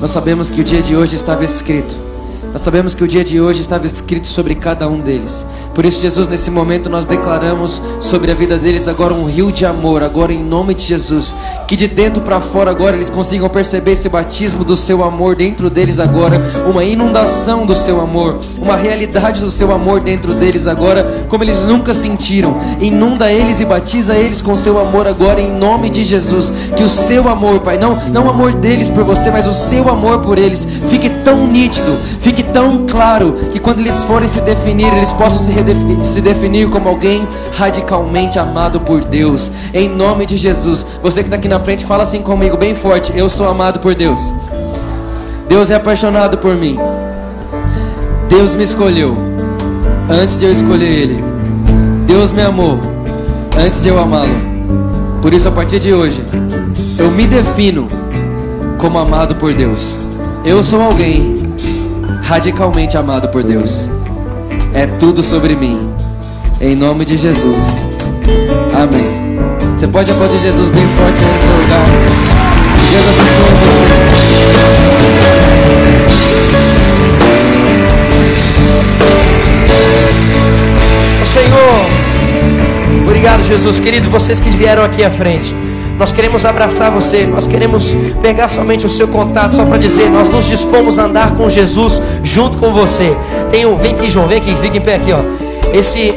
[0.00, 2.10] Nós sabemos que o dia de hoje estava escrito
[2.52, 5.46] nós sabemos que o dia de hoje estava escrito sobre cada um deles.
[5.80, 9.64] Por isso, Jesus, nesse momento nós declaramos sobre a vida deles agora um rio de
[9.64, 11.34] amor, agora em nome de Jesus,
[11.66, 15.70] que de dentro para fora agora eles consigam perceber esse batismo do seu amor dentro
[15.70, 21.24] deles agora, uma inundação do seu amor, uma realidade do seu amor dentro deles agora,
[21.30, 22.58] como eles nunca sentiram.
[22.78, 26.52] Inunda eles e batiza eles com seu amor agora em nome de Jesus.
[26.76, 29.88] Que o seu amor, Pai, não não o amor deles por você, mas o seu
[29.88, 34.92] amor por eles fique tão nítido, fique tão claro que quando eles forem se definir,
[34.92, 35.69] eles possam se,
[36.02, 39.50] se definir como alguém radicalmente amado por Deus.
[39.72, 40.86] Em nome de Jesus.
[41.02, 43.94] Você que está aqui na frente, fala assim comigo, bem forte: Eu sou amado por
[43.94, 44.20] Deus.
[45.48, 46.78] Deus é apaixonado por mim.
[48.28, 49.16] Deus me escolheu
[50.08, 51.24] antes de eu escolher Ele.
[52.06, 52.78] Deus me amou
[53.58, 54.50] antes de eu amá-lo.
[55.20, 56.24] Por isso, a partir de hoje,
[56.98, 57.88] eu me defino
[58.78, 59.98] como amado por Deus.
[60.44, 61.54] Eu sou alguém
[62.22, 63.90] radicalmente amado por Deus
[64.74, 65.94] é tudo sobre mim.
[66.60, 67.64] Em nome de Jesus.
[68.74, 69.38] Amém.
[69.76, 71.86] Você pode aplaudir Jesus bem forte aí no seu lugar.
[72.90, 74.30] Deus abençoe é você.
[81.24, 81.86] Senhor,
[83.02, 85.54] obrigado Jesus, querido, vocês que vieram aqui à frente.
[86.00, 90.30] Nós queremos abraçar você, nós queremos pegar somente o seu contato só para dizer, nós
[90.30, 93.14] nos dispomos a andar com Jesus junto com você.
[93.50, 95.20] Tem um, vem aqui, João, vem aqui, fica em pé aqui, ó.
[95.74, 96.14] Esse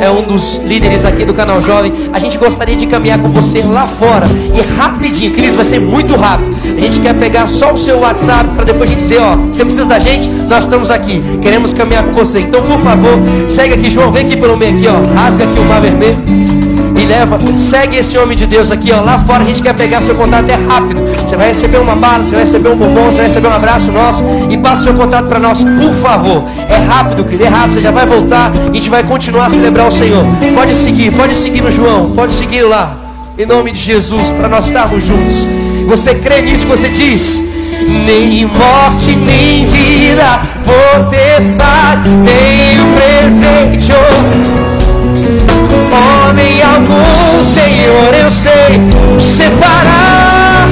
[0.00, 1.92] é um dos líderes aqui do canal Jovem.
[2.12, 4.24] A gente gostaria de caminhar com você lá fora
[4.54, 6.56] e rapidinho, Cris, vai ser muito rápido.
[6.64, 9.64] A gente quer pegar só o seu WhatsApp para depois a gente dizer, ó, você
[9.64, 10.28] precisa da gente?
[10.28, 11.20] Nós estamos aqui.
[11.42, 12.38] Queremos caminhar com você.
[12.38, 13.18] Então, por favor,
[13.48, 15.12] segue aqui, João, vem aqui pelo meio aqui, ó.
[15.12, 16.63] Rasga aqui o mar vermelho
[17.04, 19.00] e leva, segue esse homem de Deus aqui, ó.
[19.00, 21.02] Lá fora a gente quer pegar seu contato, é rápido.
[21.18, 23.92] Você vai receber uma bala, você vai receber um bombom, você vai receber um abraço
[23.92, 26.44] nosso e passa seu contato para nós, por favor.
[26.68, 29.50] É rápido, querido, é rápido, você já vai voltar e a gente vai continuar a
[29.50, 30.24] celebrar o Senhor.
[30.54, 32.96] Pode seguir, pode seguir no João, pode seguir lá.
[33.38, 35.46] Em nome de Jesus, para nós estarmos juntos.
[35.86, 37.42] Você crê nisso que você diz?
[38.06, 43.92] Nem morte, nem vida, potestade, nem o presente.
[43.92, 44.73] Oh
[45.74, 48.80] homem algum, Senhor, eu sei
[49.20, 50.68] separar.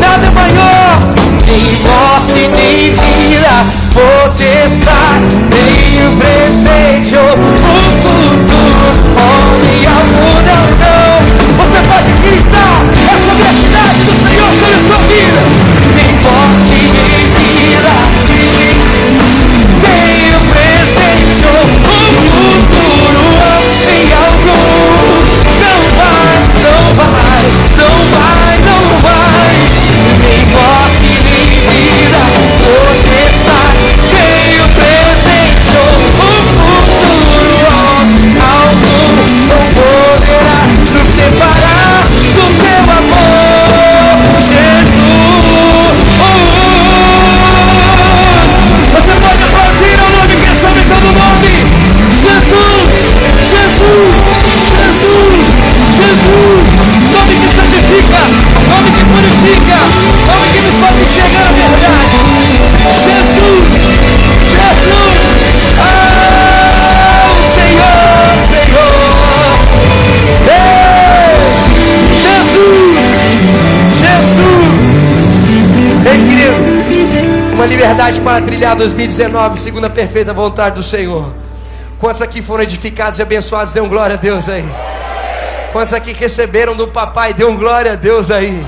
[0.00, 0.98] Nada maior,
[1.46, 7.36] nem morte, nem vida, potestade, nem o presente ou o
[8.02, 8.92] futuro.
[9.16, 11.01] Homem algum, não, não.
[78.72, 81.32] Para trilhar 2019, segundo a perfeita vontade do Senhor.
[81.98, 83.72] Quantos aqui foram edificados e abençoados?
[83.72, 84.64] Dêem glória a Deus aí.
[85.72, 87.34] Quantos aqui receberam do papai?
[87.34, 88.64] Dêem glória a Deus aí.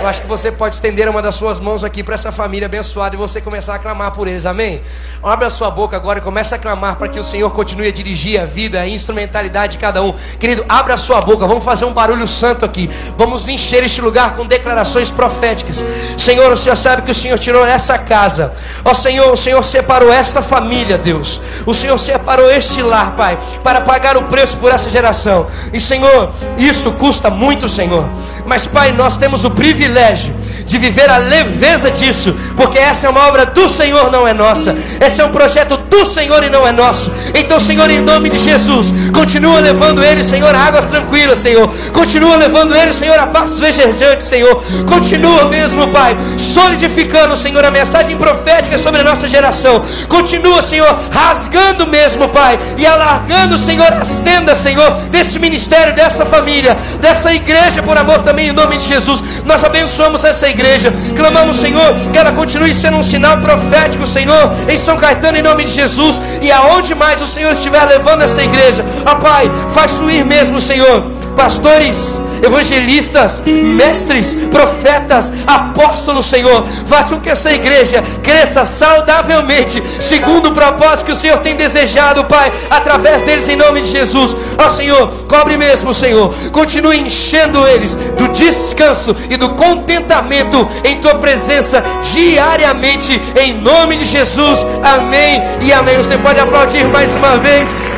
[0.00, 3.14] Eu acho que você pode estender uma das suas mãos aqui para essa família abençoada
[3.14, 4.80] e você começar a clamar por eles, amém?
[5.22, 7.92] Abre a sua boca agora e comece a clamar para que o Senhor continue a
[7.92, 10.14] dirigir a vida, a instrumentalidade de cada um.
[10.38, 12.88] Querido, abra a sua boca, vamos fazer um barulho santo aqui.
[13.18, 15.84] Vamos encher este lugar com declarações proféticas.
[16.16, 18.54] Senhor, o Senhor sabe que o Senhor tirou essa casa.
[18.82, 21.38] Ó Senhor, o Senhor separou esta família, Deus.
[21.66, 25.46] O Senhor separou este lar, Pai, para pagar o preço por essa geração.
[25.70, 28.08] E Senhor, isso custa muito, Senhor.
[28.46, 30.34] Mas, Pai, nós temos o privilégio
[30.70, 34.76] de viver a leveza disso, porque essa é uma obra do Senhor, não é nossa.
[35.00, 37.10] Esse é um projeto do Senhor e não é nosso.
[37.34, 41.68] Então, Senhor, em nome de Jesus, continua levando ele, Senhor, a águas tranquilas, Senhor.
[41.92, 44.62] Continua levando ele, Senhor, a passos vejejantes, Senhor.
[44.86, 49.82] Continua mesmo, Pai, solidificando, Senhor, a mensagem profética sobre a nossa geração.
[50.08, 56.76] Continua, Senhor, rasgando mesmo, Pai, e alargando, Senhor, as tendas, Senhor, desse ministério, dessa família,
[57.00, 59.22] dessa igreja, por amor também, em nome de Jesus.
[59.44, 60.92] Nós abençoamos essa igreja igreja.
[61.16, 65.64] Clamamos, Senhor, que ela continue sendo um sinal profético, Senhor, em São Caetano, em nome
[65.64, 66.20] de Jesus.
[66.42, 71.20] E aonde mais o Senhor estiver levando essa igreja, ó Pai, faz fluir mesmo, Senhor
[71.40, 76.66] pastores, evangelistas, mestres, profetas, apóstolos, Senhor.
[76.84, 82.24] Faz com que essa igreja cresça saudavelmente, segundo o propósito que o Senhor tem desejado,
[82.24, 84.36] Pai, através deles, em nome de Jesus.
[84.58, 86.34] Ó Senhor, cobre mesmo, Senhor.
[86.52, 94.04] Continue enchendo eles do descanso e do contentamento em tua presença diariamente, em nome de
[94.04, 94.66] Jesus.
[94.82, 95.96] Amém e amém.
[95.96, 97.94] Você pode aplaudir mais uma vez.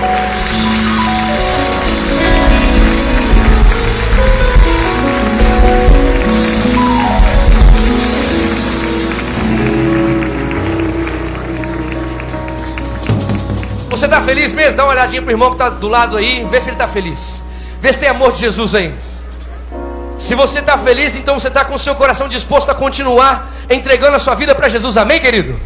[14.02, 14.76] Você está feliz mesmo?
[14.76, 16.88] Dá uma olhadinha para o irmão que está do lado aí, vê se ele está
[16.88, 17.44] feliz.
[17.80, 18.92] Vê se tem amor de Jesus aí.
[20.18, 24.16] Se você está feliz, então você está com o seu coração disposto a continuar entregando
[24.16, 24.96] a sua vida para Jesus.
[24.96, 25.60] Amém, querido?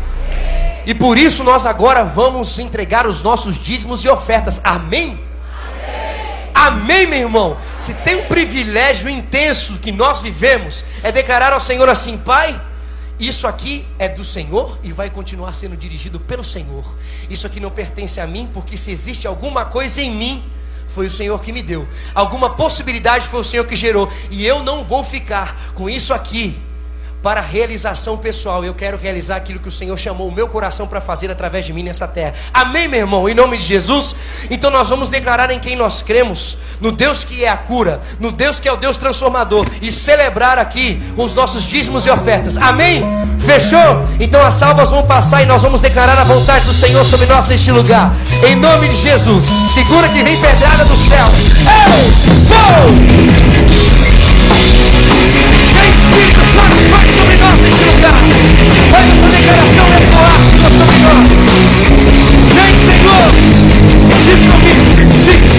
[0.84, 4.60] E por isso nós agora vamos entregar os nossos dízimos e ofertas.
[4.62, 5.18] Amém?
[6.54, 7.56] Amém, meu irmão.
[7.78, 12.54] Se tem um privilégio intenso que nós vivemos, é declarar ao Senhor assim: Pai.
[13.18, 16.84] Isso aqui é do Senhor e vai continuar sendo dirigido pelo Senhor.
[17.30, 20.44] Isso aqui não pertence a mim, porque se existe alguma coisa em mim
[20.88, 21.86] foi o Senhor que me deu.
[22.14, 24.10] Alguma possibilidade foi o Senhor que gerou.
[24.30, 26.58] E eu não vou ficar com isso aqui
[27.22, 28.64] para realização pessoal.
[28.64, 31.72] Eu quero realizar aquilo que o Senhor chamou o meu coração para fazer através de
[31.72, 32.34] mim nessa terra.
[32.52, 33.28] Amém, meu irmão?
[33.28, 34.14] Em nome de Jesus.
[34.50, 38.30] Então nós vamos declarar em quem nós cremos, no Deus que é a cura, no
[38.30, 42.56] Deus que é o Deus transformador e celebrar aqui os nossos dízimos e ofertas.
[42.56, 43.02] Amém?
[43.38, 44.06] Fechou?
[44.20, 47.48] Então as salvas vão passar e nós vamos declarar a vontade do Senhor sobre nós
[47.48, 48.14] neste lugar.
[48.46, 49.44] Em nome de Jesus.
[49.72, 51.26] Segura que vem pedrada do céu.
[51.66, 52.26] Ei!
[52.48, 53.85] Vou!
[58.06, 58.36] Lugar.
[58.90, 61.28] Faz essa declaração ecoar, Senhor, sobre nós.
[62.54, 63.26] Vem, Senhor.
[64.24, 64.90] Diz comigo,
[65.24, 65.54] diz.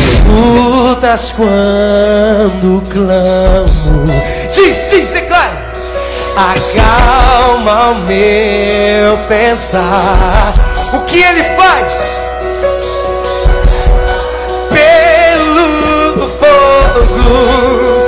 [0.00, 4.04] Escutas quando clamo.
[4.52, 5.70] Diz, diz, declara.
[6.36, 10.54] Acalma o meu pensar.
[10.92, 12.18] O que ele faz?
[14.70, 17.99] Pelo fogo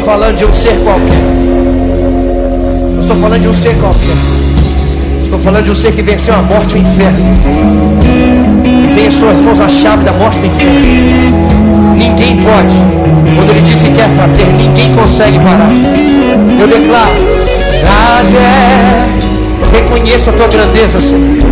[0.00, 1.20] falando de um ser qualquer.
[2.92, 4.16] Não estou falando de um ser qualquer.
[5.22, 7.18] Estou falando de um ser que venceu a morte e o inferno.
[8.84, 10.80] E tem em suas mãos a chave da morte e do inferno.
[11.96, 12.76] Ninguém pode.
[13.36, 15.70] Quando ele diz que quer fazer, ninguém consegue parar.
[16.58, 17.14] Eu declaro,
[17.84, 19.00] nada
[19.72, 21.44] reconheço a tua grandeza, Senhor.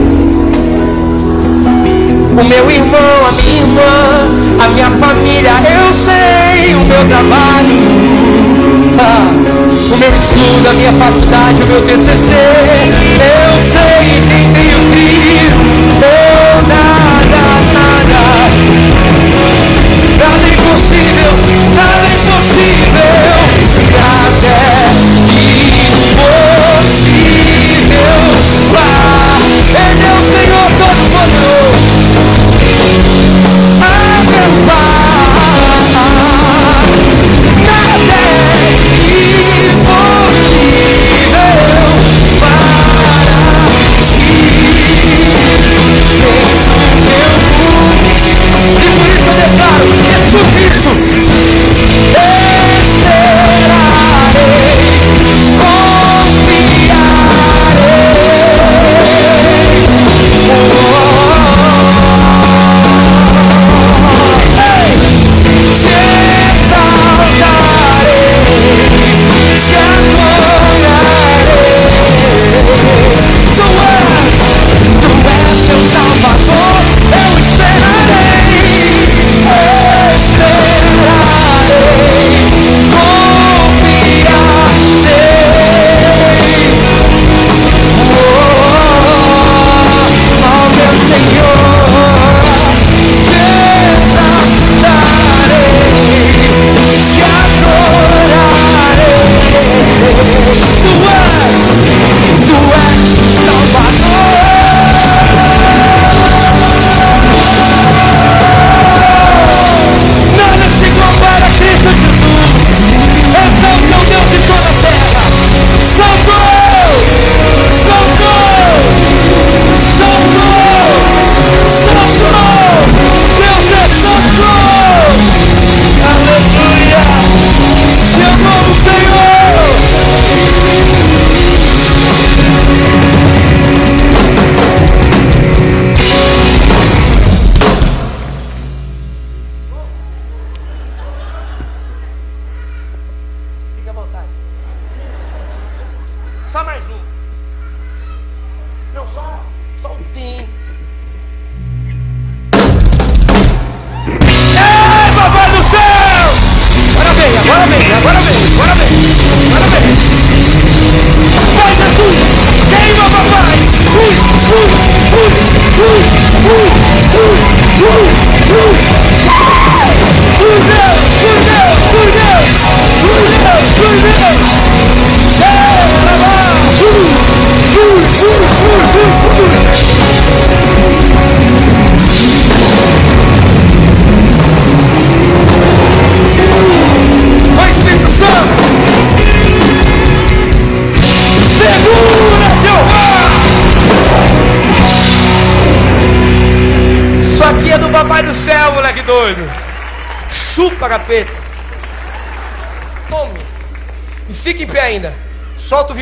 [2.41, 8.18] O meu irmão, a minha irmã, a minha família, eu sei o meu trabalho
[8.79, 12.33] o meu estudo, a minha faculdade, o meu TCC.
[12.35, 15.57] Eu sei quem tenho crido.
[16.03, 16.48] Oh,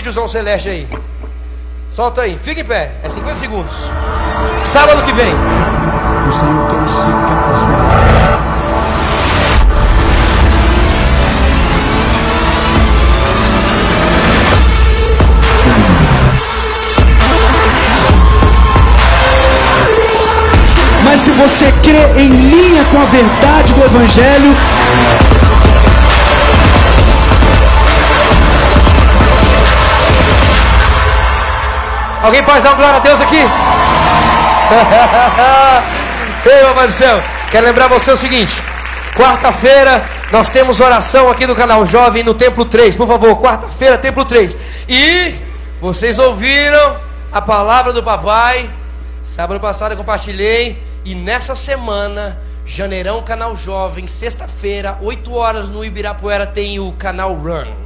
[0.06, 0.86] Solta o videozão celeste aí.
[1.90, 2.38] Solta aí.
[2.40, 2.92] Fica em pé.
[3.02, 3.74] É 50 segundos.
[4.62, 5.34] Sábado que vem.
[6.28, 8.46] O Senhor quer esticar a sua
[21.02, 24.54] Mas se você crê em linha com a verdade do Evangelho,
[32.26, 33.38] Alguém pode dar um glória a Deus aqui?
[36.44, 37.22] Ei, papai do céu,
[37.52, 38.60] quero lembrar você o seguinte:
[39.14, 42.96] quarta-feira nós temos oração aqui no canal Jovem no Templo 3.
[42.96, 44.56] Por favor, quarta-feira, Templo 3.
[44.88, 45.36] E
[45.80, 46.96] vocês ouviram
[47.30, 48.68] a palavra do papai.
[49.22, 50.82] Sábado passado eu compartilhei.
[51.04, 57.85] E nessa semana, Janeirão Canal Jovem, sexta-feira, 8 horas no Ibirapuera, tem o canal Run.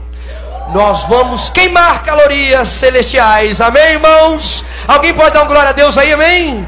[0.72, 3.60] Nós vamos queimar calorias celestiais.
[3.60, 4.64] Amém, irmãos?
[4.86, 6.66] Alguém pode dar um glória a Deus aí, amém?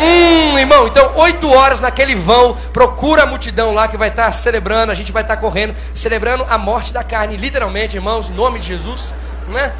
[0.00, 4.90] Hum, irmão, então 8 horas naquele vão, procura a multidão lá que vai estar celebrando,
[4.90, 8.68] a gente vai estar correndo, celebrando a morte da carne, literalmente, irmãos, em nome de
[8.68, 9.14] Jesus,
[9.48, 9.70] né?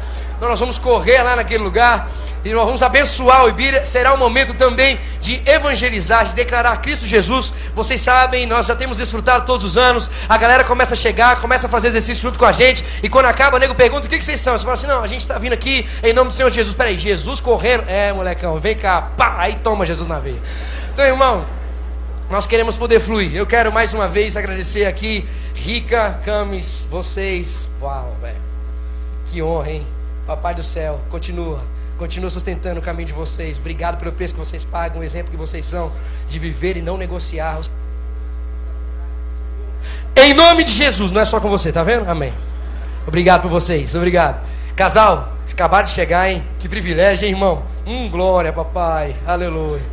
[0.43, 2.11] Então nós vamos correr lá naquele lugar
[2.43, 3.85] e nós vamos abençoar o Ibira.
[3.85, 7.53] Será um momento também de evangelizar, de declarar Cristo Jesus.
[7.73, 10.09] Vocês sabem, nós já temos desfrutado todos os anos.
[10.27, 12.83] A galera começa a chegar, começa a fazer exercício junto com a gente.
[13.01, 14.51] E quando acaba, o nego pergunta: o que, que vocês são?
[14.51, 16.75] Você fala assim: não, a gente está vindo aqui em nome do Senhor Jesus.
[16.75, 17.85] Peraí, Jesus correndo.
[17.87, 20.41] É, molecão, vem cá, pá, aí toma Jesus na veia.
[20.91, 21.45] Então, irmão,
[22.29, 23.33] nós queremos poder fluir.
[23.33, 25.25] Eu quero mais uma vez agradecer aqui,
[25.55, 27.69] Rica, Camis, vocês.
[27.81, 28.43] Uau, velho.
[29.27, 29.92] Que honra, hein?
[30.25, 31.59] Papai do céu, continua.
[31.97, 33.57] Continua sustentando o caminho de vocês.
[33.57, 35.91] Obrigado pelo preço que vocês pagam, o exemplo que vocês são
[36.27, 37.59] de viver e não negociar.
[40.15, 42.09] Em nome de Jesus, não é só com você, tá vendo?
[42.09, 42.33] Amém.
[43.05, 44.43] Obrigado por vocês, obrigado.
[44.75, 46.41] Casal, acabaram de chegar, hein?
[46.57, 47.63] Que privilégio, hein, irmão?
[47.85, 49.15] Hum, glória, papai.
[49.25, 49.92] Aleluia.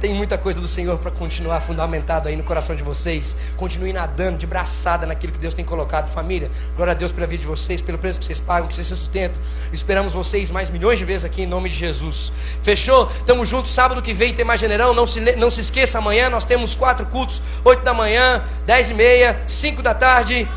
[0.00, 3.36] Tem muita coisa do Senhor para continuar fundamentado aí no coração de vocês.
[3.54, 6.08] Continue nadando de braçada naquilo que Deus tem colocado.
[6.08, 8.86] Família, glória a Deus pela vida de vocês, pelo preço que vocês pagam, que vocês
[8.86, 9.42] se sustentam.
[9.70, 12.32] Esperamos vocês mais milhões de vezes aqui em nome de Jesus.
[12.62, 13.04] Fechou?
[13.26, 13.72] Tamo juntos.
[13.72, 14.94] Sábado que vem tem mais generão.
[14.94, 18.94] Não se, não se esqueça, amanhã nós temos quatro cultos: 8 da manhã, 10 e
[18.94, 20.48] meia, 5 da tarde.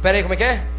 [0.00, 0.75] Pera aí, como é que é?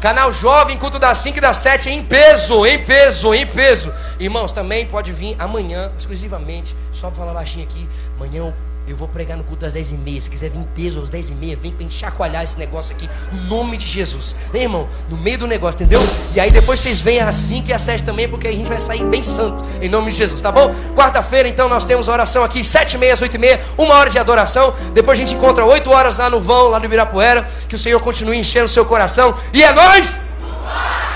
[0.00, 3.92] Canal Jovem, culto das 5 e das 7 em peso, em peso, em peso.
[4.20, 7.88] Irmãos, também pode vir amanhã, exclusivamente, só para falar baixinho aqui.
[8.16, 8.54] Amanhã
[8.90, 10.20] eu vou pregar no culto das 10 e meia.
[10.20, 13.08] Se quiser vir em peso às 10 e meia, vem para chacoalhar esse negócio aqui,
[13.32, 14.34] no nome de Jesus.
[14.54, 14.88] Hein, irmão?
[15.08, 16.00] No meio do negócio, entendeu?
[16.34, 18.78] E aí depois vocês vêm às 5 e às 7 também, porque a gente vai
[18.78, 20.74] sair bem santo, em nome de Jesus, tá bom?
[20.94, 24.10] Quarta-feira, então, nós temos oração aqui, 7 e meia às 8 e meia, uma hora
[24.10, 24.74] de adoração.
[24.92, 27.48] Depois a gente encontra 8 horas lá no vão, lá no Ibirapuera.
[27.68, 29.34] Que o Senhor continue enchendo o seu coração.
[29.52, 30.14] E é nós!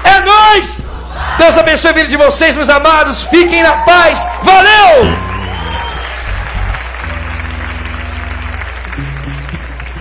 [0.05, 0.87] É nós!
[1.39, 3.25] Deus abençoe a vida de vocês, meus amados.
[3.25, 4.27] Fiquem na paz.
[4.43, 5.32] Valeu!